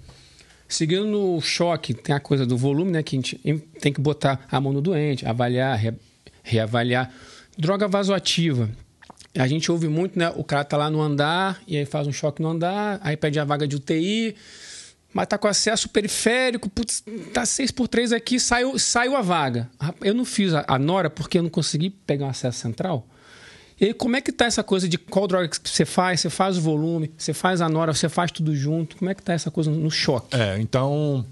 [0.69, 3.39] seguindo no choque, tem a coisa do volume, né, que a gente
[3.81, 5.95] tem que botar a mão no doente, avaliar, re,
[6.43, 7.11] reavaliar
[7.57, 8.69] Droga vasoativa.
[9.37, 10.33] A gente ouve muito, né?
[10.37, 13.41] O cara tá lá no andar e aí faz um choque no andar, aí pede
[13.41, 14.37] a vaga de UTI,
[15.13, 19.69] mas tá com acesso periférico, putz, tá 6 por 3 aqui, saiu, saiu a vaga.
[20.01, 23.07] Eu não fiz a, a Nora porque eu não consegui pegar um acesso central.
[23.81, 26.21] E aí, como é que tá essa coisa de qual droga que você faz?
[26.21, 28.97] Você faz o volume, você faz a Nora, você faz tudo junto?
[28.97, 30.37] Como é que tá essa coisa no choque?
[30.37, 31.27] É, então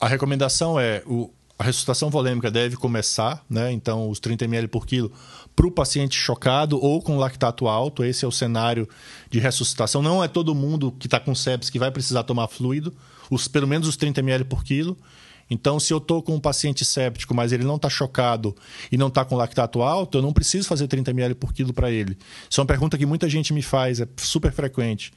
[0.00, 1.30] a recomendação é o,
[1.62, 3.70] a ressuscitação volêmica deve começar, né?
[3.70, 5.12] Então, os 30 ml por quilo
[5.54, 8.02] para o paciente chocado ou com lactato alto.
[8.02, 8.88] Esse é o cenário
[9.30, 10.02] de ressuscitação.
[10.02, 12.92] Não é todo mundo que está com sepsis que vai precisar tomar fluido,
[13.30, 14.98] os, pelo menos os 30 ml por quilo.
[15.48, 18.56] Então, se eu estou com um paciente séptico, mas ele não está chocado
[18.90, 21.92] e não está com lactato alto, eu não preciso fazer 30 ml por quilo para
[21.92, 22.18] ele.
[22.50, 25.12] Isso é uma pergunta que muita gente me faz, é super frequente.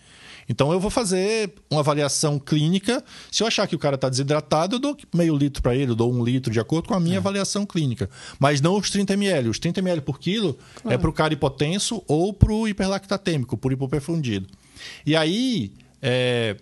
[0.47, 3.03] Então eu vou fazer uma avaliação clínica.
[3.31, 5.95] Se eu achar que o cara está desidratado, eu dou meio litro para ele, eu
[5.95, 7.17] dou um litro de acordo com a minha é.
[7.17, 8.10] avaliação clínica.
[8.39, 9.49] Mas não os 30 ml.
[9.49, 10.95] Os 30 ml por quilo é claro.
[10.95, 14.47] é para o cara hipotenso ou para o hiperlactatêmico, por hipoperfundido.
[15.05, 16.55] E aí, é,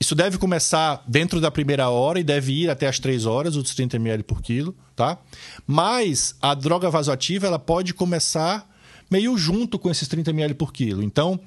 [0.00, 3.74] isso deve começar dentro da primeira hora e deve ir até as 3 horas, os
[3.74, 5.18] 30 ml por quilo, tá?
[5.66, 8.66] Mas a droga vasoativa ela pode começar
[9.10, 11.02] meio junto com esses 30 ml por quilo.
[11.02, 11.38] Então,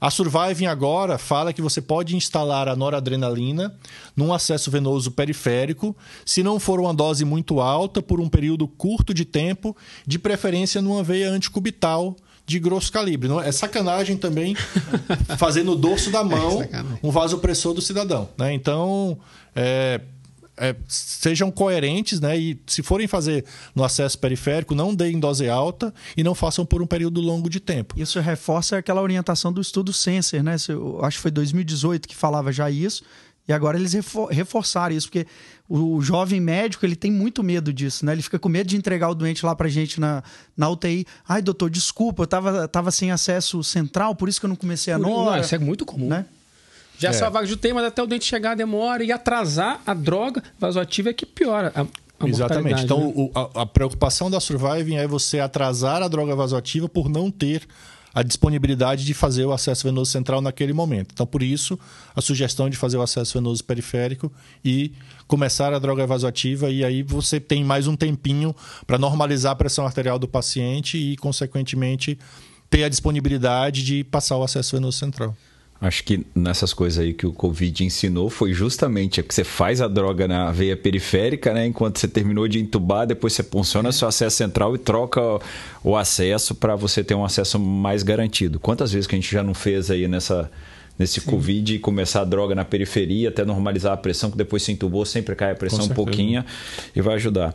[0.00, 3.74] a Surviving agora fala que você pode instalar a noradrenalina
[4.14, 9.14] num acesso venoso periférico, se não for uma dose muito alta, por um período curto
[9.14, 13.28] de tempo, de preferência numa veia anticubital de grosso calibre.
[13.28, 14.54] Não é, é sacanagem também
[15.36, 16.68] fazer no dorso da mão é
[17.02, 18.28] um vasopressor do cidadão.
[18.38, 18.52] Né?
[18.54, 19.18] Então,
[19.54, 20.00] é,
[20.56, 22.38] é, sejam coerentes, né?
[22.38, 26.80] E se forem fazer no acesso periférico, não deem dose alta e não façam por
[26.80, 27.94] um período longo de tempo.
[27.96, 30.56] Isso reforça aquela orientação do estudo Sensor, né?
[30.68, 33.04] Eu acho que foi 2018 que falava já isso.
[33.48, 33.92] E agora eles
[34.30, 35.24] reforçaram isso, porque
[35.68, 38.12] o jovem médico ele tem muito medo disso, né?
[38.12, 40.22] Ele fica com medo de entregar o doente lá pra gente na,
[40.56, 41.06] na UTI.
[41.28, 44.92] Ai, doutor, desculpa, eu tava, tava sem acesso central, por isso que eu não comecei
[44.92, 45.40] a nora.
[45.40, 46.08] Isso é muito comum.
[46.08, 46.26] Né?
[46.98, 47.12] Já é.
[47.12, 50.42] só a vaga de UTI, mas até o dente chegar demora e atrasar a droga
[50.58, 51.72] vasoativa é que piora.
[51.74, 51.86] A...
[52.18, 52.82] A Exatamente.
[52.82, 53.12] Então, né?
[53.14, 57.68] o, a, a, preocupação da Surviving é você atrasar a droga vasoativa por não ter
[58.16, 61.10] a disponibilidade de fazer o acesso venoso central naquele momento.
[61.12, 61.78] Então, por isso,
[62.14, 64.32] a sugestão de fazer o acesso venoso periférico
[64.64, 64.94] e
[65.26, 68.56] começar a droga vasoativa, e aí você tem mais um tempinho
[68.86, 72.18] para normalizar a pressão arterial do paciente e, consequentemente,
[72.70, 75.36] ter a disponibilidade de passar o acesso venoso central.
[75.78, 79.88] Acho que nessas coisas aí que o Covid ensinou foi justamente que você faz a
[79.88, 81.66] droga na veia periférica, né?
[81.66, 85.20] Enquanto você terminou de entubar, depois você funciona seu acesso central e troca
[85.84, 88.58] o acesso para você ter um acesso mais garantido.
[88.58, 90.50] Quantas vezes que a gente já não fez aí nessa
[90.98, 91.30] nesse Sim.
[91.30, 95.34] Covid começar a droga na periferia até normalizar a pressão, que depois se entubou, sempre
[95.34, 96.44] cai a pressão um pouquinho
[96.94, 97.54] e vai ajudar.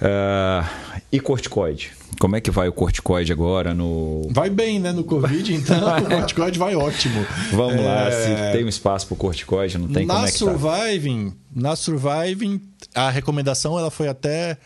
[0.00, 1.90] Uh, e corticoide?
[2.20, 4.28] Como é que vai o corticoide agora no.
[4.30, 4.92] Vai bem, né?
[4.92, 7.24] No Covid, então o corticoide vai ótimo.
[7.52, 7.84] Vamos é...
[7.84, 11.30] lá, se tem um espaço para o corticoide, não tem na como é que surviving,
[11.30, 11.36] tá?
[11.54, 12.60] Na Surviving,
[12.94, 14.56] a recomendação ela foi até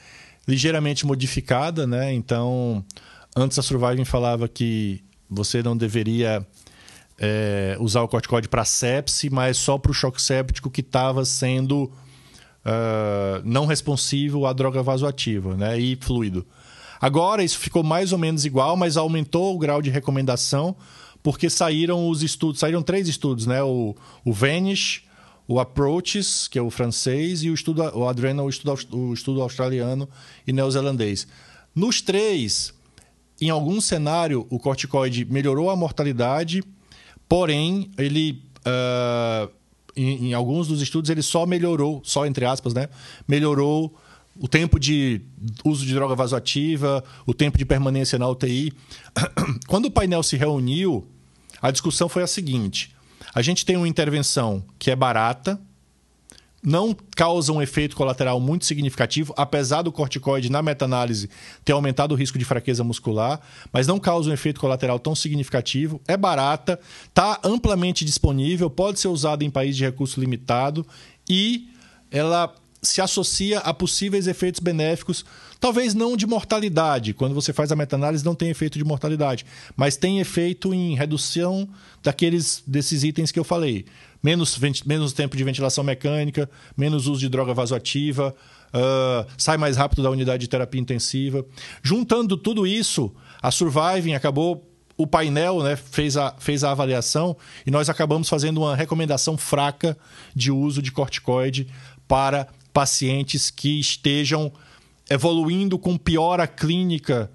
[0.47, 2.13] ligeiramente modificada, né?
[2.13, 2.85] Então,
[3.35, 6.47] antes a Surviving falava que você não deveria
[7.25, 11.85] é, usar o corticoide para sepse, mas só para o choque séptico que estava sendo
[11.85, 15.79] uh, não responsivo à droga vasoativa né?
[15.79, 16.45] e fluido.
[17.01, 20.75] Agora isso ficou mais ou menos igual, mas aumentou o grau de recomendação,
[21.23, 23.63] porque saíram os estudos, saíram três estudos, né?
[23.63, 25.05] O, o Vanish,
[25.47, 29.43] o Approaches, que é o francês, e o estudo o Adrenal, o estudo, o estudo
[29.43, 30.09] australiano
[30.47, 31.27] e neozelandês.
[31.75, 32.73] Nos três,
[33.41, 36.63] em algum cenário, o corticoide melhorou a mortalidade,
[37.29, 39.51] porém, ele uh,
[39.97, 42.89] em, em, alguns dos estudos, ele só melhorou, só entre aspas, né?
[43.27, 43.95] Melhorou
[44.39, 45.21] o tempo de
[45.65, 48.73] uso de droga vasoativa, o tempo de permanência na UTI.
[49.69, 51.07] Quando o painel se reuniu,
[51.61, 52.95] a discussão foi a seguinte:
[53.35, 55.61] a gente tem uma intervenção que é barata,
[56.63, 61.29] não causa um efeito colateral muito significativo, apesar do corticoide, na meta-análise,
[61.65, 63.41] ter aumentado o risco de fraqueza muscular,
[63.73, 69.09] mas não causa um efeito colateral tão significativo, é barata, está amplamente disponível, pode ser
[69.09, 70.87] usada em país de recurso limitado
[71.29, 71.69] e
[72.11, 75.25] ela se associa a possíveis efeitos benéficos,
[75.61, 79.47] talvez não de mortalidade, quando você faz a meta-análise não tem efeito de mortalidade,
[79.77, 81.69] mas tem efeito em redução
[82.03, 83.85] daqueles desses itens que eu falei
[84.23, 88.35] menos, menos tempo de ventilação mecânica, menos uso de droga vasoativa,
[88.73, 91.45] uh, sai mais rápido da unidade de terapia intensiva.
[91.83, 94.69] Juntando tudo isso, a Surviving acabou.
[94.95, 99.97] O painel né, fez, a, fez a avaliação e nós acabamos fazendo uma recomendação fraca
[100.37, 101.67] de uso de corticoide
[102.07, 104.53] para pacientes que estejam
[105.11, 107.31] evoluindo com piora clínica,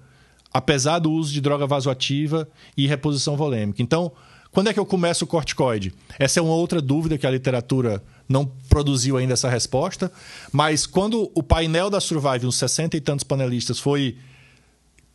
[0.52, 3.82] apesar do uso de droga vasoativa e reposição volêmica.
[3.82, 4.12] Então,
[4.50, 5.92] quando é que eu começo o corticoide?
[6.18, 10.10] Essa é uma outra dúvida que a literatura não produziu ainda essa resposta.
[10.52, 14.16] Mas quando o painel da Survive, uns 60 e tantos panelistas, foi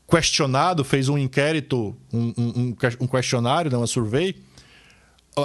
[0.09, 4.35] questionado, fez um inquérito, um, um, um questionário, uma survey,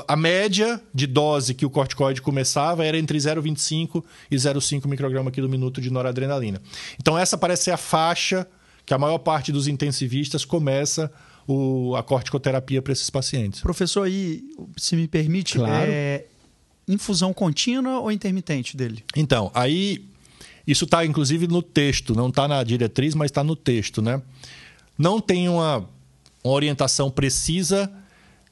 [0.06, 5.48] a média de dose que o corticoide começava era entre 0,25 e 0,5 micrograma quilo
[5.48, 6.60] minuto de noradrenalina.
[7.00, 8.46] Então essa parece ser a faixa
[8.84, 11.10] que a maior parte dos intensivistas começa
[11.48, 13.62] o, a corticoterapia para esses pacientes.
[13.62, 14.44] Professor, aí,
[14.76, 15.90] se me permite, claro.
[15.90, 16.26] é
[16.86, 19.02] infusão contínua ou intermitente dele?
[19.16, 20.04] Então, aí
[20.66, 24.20] isso está inclusive no texto, não está na diretriz, mas está no texto, né?
[24.96, 25.88] Não tem uma,
[26.44, 27.90] uma orientação precisa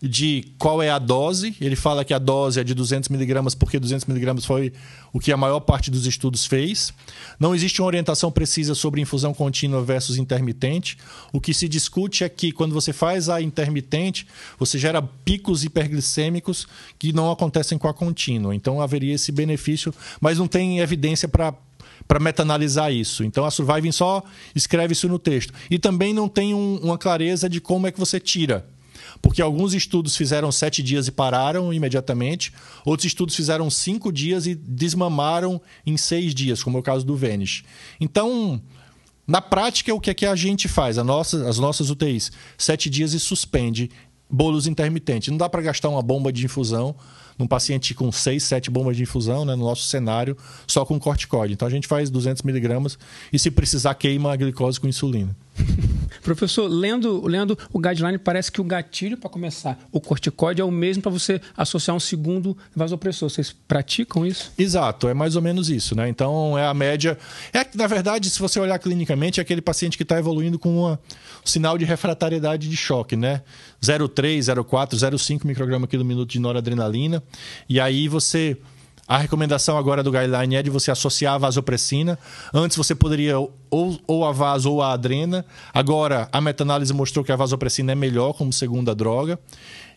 [0.01, 1.57] de qual é a dose.
[1.61, 4.73] Ele fala que a dose é de 200 miligramas porque 200 miligramas foi
[5.13, 6.93] o que a maior parte dos estudos fez.
[7.41, 10.99] Não existe uma orientação precisa sobre infusão contínua versus intermitente.
[11.33, 14.27] O que se discute é que quando você faz a intermitente,
[14.59, 16.67] você gera picos hiperglicêmicos
[16.99, 18.55] que não acontecem com a contínua.
[18.55, 21.55] Então haveria esse benefício, mas não tem evidência para
[22.07, 23.25] para meta-analisar isso.
[23.25, 24.23] Então a Surviving só
[24.55, 25.53] escreve isso no texto.
[25.69, 28.65] E também não tem um, uma clareza de como é que você tira
[29.21, 32.53] porque alguns estudos fizeram sete dias e pararam imediatamente,
[32.85, 37.17] outros estudos fizeram cinco dias e desmamaram em seis dias, como é o caso do
[37.17, 37.63] Vênus.
[38.01, 38.61] Então,
[39.27, 40.99] na prática, o que é que a gente faz?
[40.99, 43.91] A nossa, as nossas UTIs, sete dias e suspende
[44.29, 45.29] bolos intermitentes.
[45.29, 46.95] Não dá para gastar uma bomba de infusão
[47.39, 51.53] num paciente com 6, 7 bombas de infusão, né, no nosso cenário, só com corticoide.
[51.53, 52.99] Então a gente faz 200 miligramas
[53.33, 55.37] e, se precisar, queima a glicose com insulina.
[56.27, 60.73] Professor, lendo, lendo o guideline, parece que o gatilho para começar o corticoide é o
[60.73, 63.31] mesmo para você associar um segundo vasopressor.
[63.31, 64.53] Vocês praticam isso?
[64.59, 66.09] Exato, é mais ou menos isso, né?
[66.09, 67.17] Então é a média.
[67.53, 70.93] É que, na verdade, se você olhar clinicamente, é aquele paciente que está evoluindo com
[70.93, 70.99] um
[71.45, 73.43] sinal de refratariedade de choque, né?
[73.81, 77.23] 0,3, 0,4, 0,5 micrograma quilo minuto de noradrenalina.
[77.69, 78.57] E aí você.
[79.09, 82.19] A recomendação agora do guideline é de você associar a vasopressina.
[82.53, 85.45] Antes você poderia ou, ou a vaso ou a adrena.
[85.73, 89.39] Agora a meta-análise mostrou que a vasopressina é melhor como segunda droga.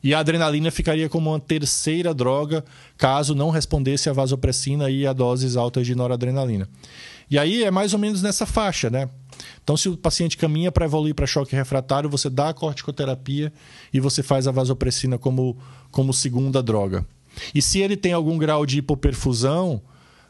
[0.04, 2.64] E a adrenalina ficaria como uma terceira droga
[2.98, 6.70] caso não respondesse a vasopressina e a doses altas de noradrenalina.
[7.32, 9.10] E aí é mais ou menos nessa faixa, né?
[9.64, 13.52] Então, se o paciente caminha para evoluir para choque refratário, você dá a corticoterapia
[13.94, 15.58] e você faz a vasopressina como,
[15.92, 17.06] como segunda droga.
[17.54, 19.82] E se ele tem algum grau de hipoperfusão,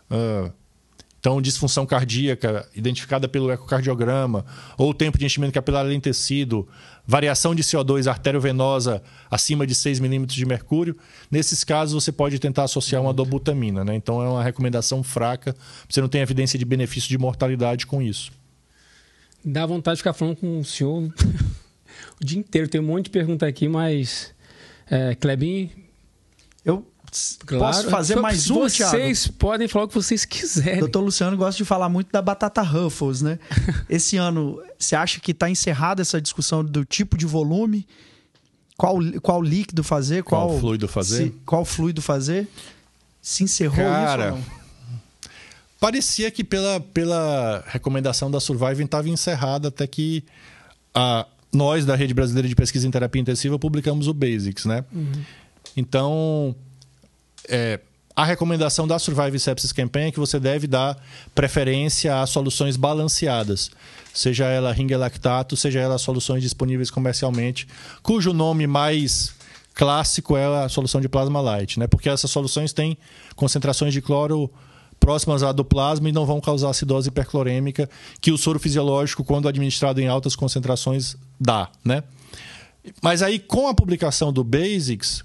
[0.09, 0.51] uh,
[1.19, 4.45] então disfunção cardíaca identificada pelo ecocardiograma,
[4.77, 6.67] ou tempo de enchimento capilar lentecido,
[7.05, 10.95] variação de CO2 arteriovenosa acima de 6 milímetros de mercúrio,
[11.29, 13.83] nesses casos você pode tentar associar uma dobutamina.
[13.83, 13.95] Né?
[13.95, 15.55] Então é uma recomendação fraca,
[15.89, 18.31] você não tem evidência de benefício de mortalidade com isso.
[19.43, 21.03] Dá vontade de ficar falando com o senhor
[22.21, 22.67] o dia inteiro.
[22.67, 24.33] Tem um monte de pergunta aqui, mas.
[24.89, 25.69] É, Klebin.
[26.65, 26.85] Eu
[27.45, 29.37] claro, posso fazer mais um, Vocês Thiago?
[29.37, 30.79] podem falar o que vocês quiserem.
[30.79, 33.39] Doutor Luciano gosta de falar muito da batata Ruffles, né?
[33.89, 37.87] Esse ano, você acha que está encerrada essa discussão do tipo de volume?
[38.77, 40.23] Qual, qual líquido fazer?
[40.23, 41.25] Qual, qual fluido fazer?
[41.25, 42.47] Se, qual fluido fazer?
[43.21, 44.59] Se encerrou Cara, isso ou não?
[45.79, 50.23] Parecia que pela, pela recomendação da Surviving estava encerrada até que
[50.93, 54.83] a, nós, da Rede Brasileira de Pesquisa em Terapia Intensiva, publicamos o Basics, né?
[54.93, 55.11] Uhum.
[55.75, 56.55] Então,
[57.49, 57.79] é,
[58.15, 60.97] a recomendação da Survive Sepsis Campaign é que você deve dar
[61.33, 63.71] preferência a soluções balanceadas,
[64.13, 67.67] seja ela ringue lactato, seja ela soluções disponíveis comercialmente,
[68.03, 69.33] cujo nome mais
[69.73, 71.87] clássico é a solução de plasma light, né?
[71.87, 72.97] Porque essas soluções têm
[73.35, 74.51] concentrações de cloro
[74.99, 77.89] próximas à do plasma e não vão causar acidose hiperclorêmica
[78.19, 82.03] que o soro fisiológico, quando administrado em altas concentrações, dá, né?
[83.01, 85.23] Mas aí, com a publicação do Basics,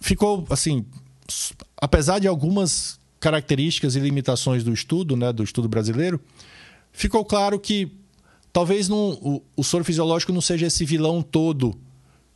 [0.00, 0.84] ficou assim,
[1.80, 6.20] apesar de algumas características e limitações do estudo, né, do estudo brasileiro,
[6.92, 7.90] ficou claro que
[8.52, 11.78] talvez não, o, o soro fisiológico não seja esse vilão todo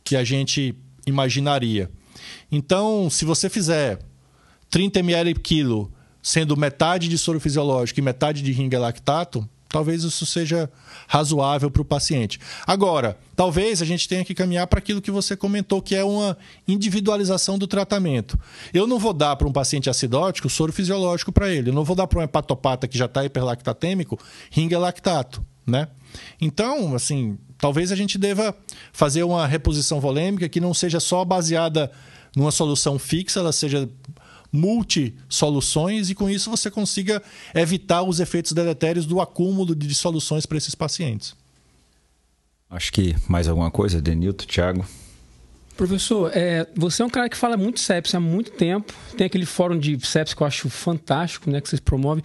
[0.03, 0.75] que a gente
[1.05, 1.89] imaginaria.
[2.51, 3.99] Então, se você fizer
[4.69, 10.25] 30 ml quilo, sendo metade de soro fisiológico e metade de ringa lactato, talvez isso
[10.25, 10.69] seja
[11.07, 12.39] razoável para o paciente.
[12.67, 16.37] Agora, talvez a gente tenha que caminhar para aquilo que você comentou, que é uma
[16.67, 18.37] individualização do tratamento.
[18.73, 21.69] Eu não vou dar para um paciente acidótico soro fisiológico para ele.
[21.69, 24.19] Eu não vou dar para um hepatopata que já está hiperlactatêmico
[24.51, 25.87] ringa lactato, né?
[26.39, 28.55] Então, assim, talvez a gente deva
[28.91, 31.89] fazer uma reposição volêmica que não seja só baseada
[32.35, 33.89] numa solução fixa, ela seja
[34.51, 37.21] multi-soluções e com isso você consiga
[37.55, 41.35] evitar os efeitos deletérios do acúmulo de soluções para esses pacientes.
[42.69, 44.85] Acho que mais alguma coisa, Denilton, Thiago?
[45.75, 48.93] Professor, é, você é um cara que fala muito sepsis há muito tempo.
[49.17, 52.23] Tem aquele fórum de sepsis que eu acho fantástico, né, que vocês promovem.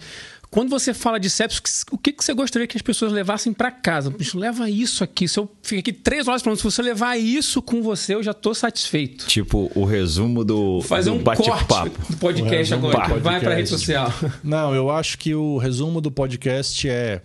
[0.49, 3.69] Quando você fala de sepsis, o que, que você gostaria que as pessoas levassem para
[3.69, 4.13] casa?
[4.33, 5.27] Leva isso aqui.
[5.27, 8.31] Se eu fico aqui três horas falando, se você levar isso com você, eu já
[8.31, 9.27] estou satisfeito.
[9.27, 11.89] Tipo, o resumo do, Fazer do um bate-papo.
[12.09, 12.97] do podcast agora.
[12.97, 13.23] Podcast.
[13.23, 14.11] Vai para a rede social.
[14.43, 17.21] Não, eu acho que o resumo do podcast é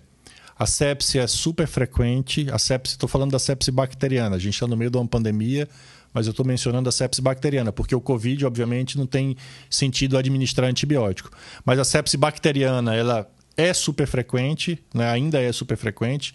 [0.57, 2.47] a sepse é super frequente.
[2.51, 4.35] A sepse, estou falando da sepse bacteriana.
[4.35, 5.67] A gente está no meio de uma pandemia
[6.13, 9.35] mas eu estou mencionando a sepse bacteriana, porque o Covid, obviamente, não tem
[9.69, 11.31] sentido administrar antibiótico.
[11.65, 15.09] Mas a sepse bacteriana, ela é super frequente, né?
[15.09, 16.33] ainda é super frequente.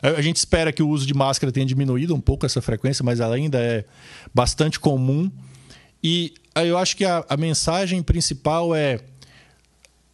[0.00, 3.20] A gente espera que o uso de máscara tenha diminuído um pouco essa frequência, mas
[3.20, 3.84] ela ainda é
[4.32, 5.30] bastante comum.
[6.02, 9.00] E eu acho que a, a mensagem principal é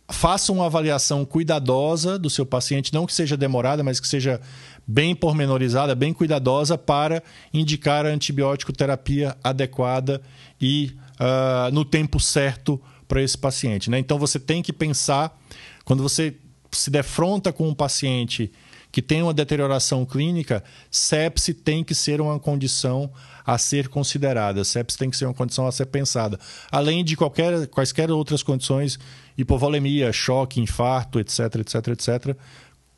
[0.09, 4.41] faça uma avaliação cuidadosa do seu paciente, não que seja demorada, mas que seja
[4.87, 7.23] bem pormenorizada, bem cuidadosa para
[7.53, 10.21] indicar a antibiótico terapia adequada
[10.61, 13.91] e uh, no tempo certo para esse paciente.
[13.91, 13.99] Né?
[13.99, 15.39] Então você tem que pensar,
[15.85, 16.35] quando você
[16.73, 18.53] se defronta com um paciente
[18.91, 23.11] que tem uma deterioração clínica, sepse tem que ser uma condição
[23.45, 24.63] a ser considerada.
[24.63, 26.39] Sepse tem que ser uma condição a ser pensada.
[26.71, 28.97] Além de qualquer, quaisquer outras condições,
[29.37, 32.37] hipovolemia, choque, infarto, etc, etc, etc,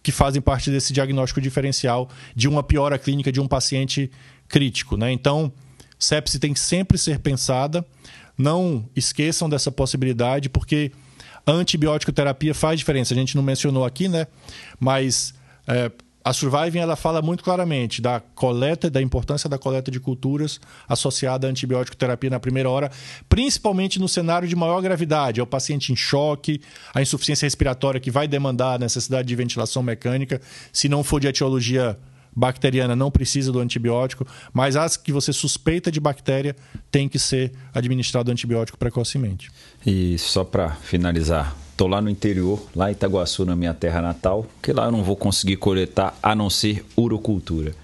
[0.06, 4.08] que fazem parte desse diagnóstico diferencial de uma piora clínica de um paciente
[4.46, 4.96] crítico.
[4.96, 5.10] Né?
[5.10, 5.52] Então,
[5.98, 7.84] sepse tem que sempre ser pensada.
[8.38, 10.92] Não esqueçam dessa possibilidade, porque
[11.44, 13.14] antibiótico terapia faz diferença.
[13.14, 14.28] A gente não mencionou aqui, né?
[14.78, 15.34] Mas
[15.66, 15.90] é,
[16.26, 21.46] a Surviving ela fala muito claramente da coleta, da importância da coleta de culturas associada
[21.46, 22.90] à antibiótico terapia na primeira hora,
[23.28, 26.60] principalmente no cenário de maior gravidade, é o paciente em choque,
[26.92, 30.40] a insuficiência respiratória que vai demandar a necessidade de ventilação mecânica,
[30.72, 31.96] se não for de etiologia
[32.34, 36.56] bacteriana não precisa do antibiótico, mas as que você suspeita de bactéria
[36.90, 39.48] tem que ser administrado antibiótico precocemente.
[39.86, 44.46] E só para finalizar, Tô lá no interior, lá em Itaguaçu, na minha terra natal,
[44.62, 47.74] que lá eu não vou conseguir coletar a não ser urocultura.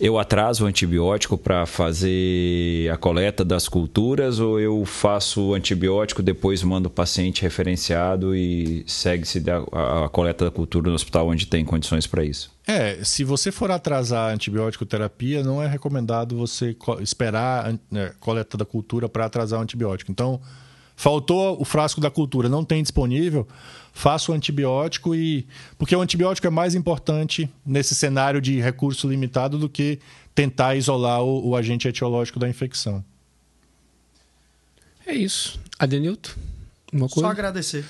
[0.00, 6.22] Eu atraso o antibiótico para fazer a coleta das culturas ou eu faço o antibiótico,
[6.22, 11.46] depois mando o paciente referenciado e segue-se a, a, coleta da cultura no hospital onde
[11.46, 12.50] tem condições para isso?
[12.66, 18.12] É, se você for atrasar a antibiótico terapia, não é recomendado você esperar a né,
[18.18, 20.10] coleta da cultura para atrasar o antibiótico.
[20.10, 20.40] Então,
[21.00, 23.48] Faltou o frasco da cultura, não tem disponível,
[23.90, 25.46] faça o antibiótico e.
[25.78, 29.98] Porque o antibiótico é mais importante nesse cenário de recurso limitado do que
[30.34, 33.02] tentar isolar o, o agente etiológico da infecção.
[35.06, 35.58] É isso.
[35.78, 36.32] Adenilton,
[36.92, 37.28] uma coisa?
[37.28, 37.82] Só agradecer.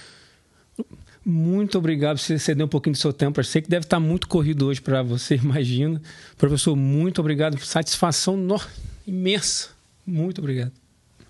[1.27, 3.41] Muito obrigado por você ceder um pouquinho do seu tempo.
[3.41, 6.01] Eu sei que deve estar muito corrido hoje para você, imagina.
[6.39, 7.59] Professor, muito obrigado.
[7.59, 8.61] Satisfação no...
[9.05, 9.71] imensa.
[10.07, 10.80] Muito obrigado.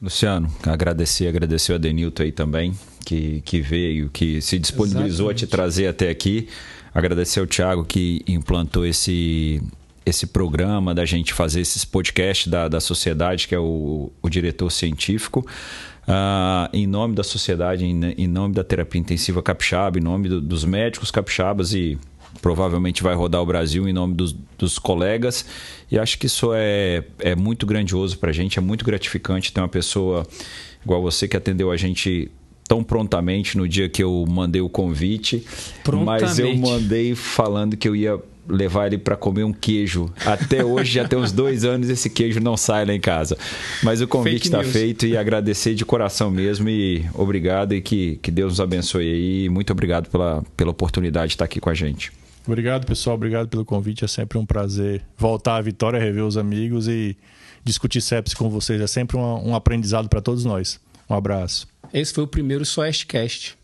[0.02, 2.72] Luciano, agradecer, agradecer o Adenilton aí também,
[3.04, 5.44] que, que veio, que se disponibilizou Exatamente.
[5.44, 6.48] a te trazer até aqui.
[6.94, 9.62] Agradecer ao Thiago que implantou esse,
[10.04, 14.70] esse programa da gente fazer esses podcasts da, da sociedade, que é o, o diretor
[14.70, 15.46] científico.
[16.08, 20.40] Uh, em nome da sociedade, em, em, nome da terapia intensiva capixaba, em nome do,
[20.40, 21.98] dos médicos capixabas e
[22.40, 25.44] provavelmente vai rodar o Brasil em nome dos, dos colegas.
[25.90, 29.60] E acho que isso é, é muito grandioso para a gente, é muito gratificante ter
[29.60, 30.26] uma pessoa
[30.84, 32.30] igual você que atendeu a gente
[32.66, 35.44] tão prontamente no dia que eu mandei o convite,
[36.04, 38.16] mas eu mandei falando que eu ia
[38.48, 40.12] levar ele para comer um queijo.
[40.24, 43.36] Até hoje, já tem uns dois anos, esse queijo não sai lá em casa.
[43.82, 48.30] Mas o convite está feito e agradecer de coração mesmo e obrigado e que, que
[48.30, 49.48] Deus nos abençoe aí.
[49.48, 52.12] Muito obrigado pela, pela oportunidade de estar aqui com a gente.
[52.46, 53.16] Obrigado, pessoal.
[53.16, 54.04] Obrigado pelo convite.
[54.04, 57.16] É sempre um prazer voltar à Vitória, rever os amigos e
[57.62, 58.80] discutir sepsis com vocês.
[58.80, 60.80] É sempre um, um aprendizado para todos nós.
[61.08, 61.66] Um abraço.
[61.92, 63.59] Esse foi o primeiro Soestcast.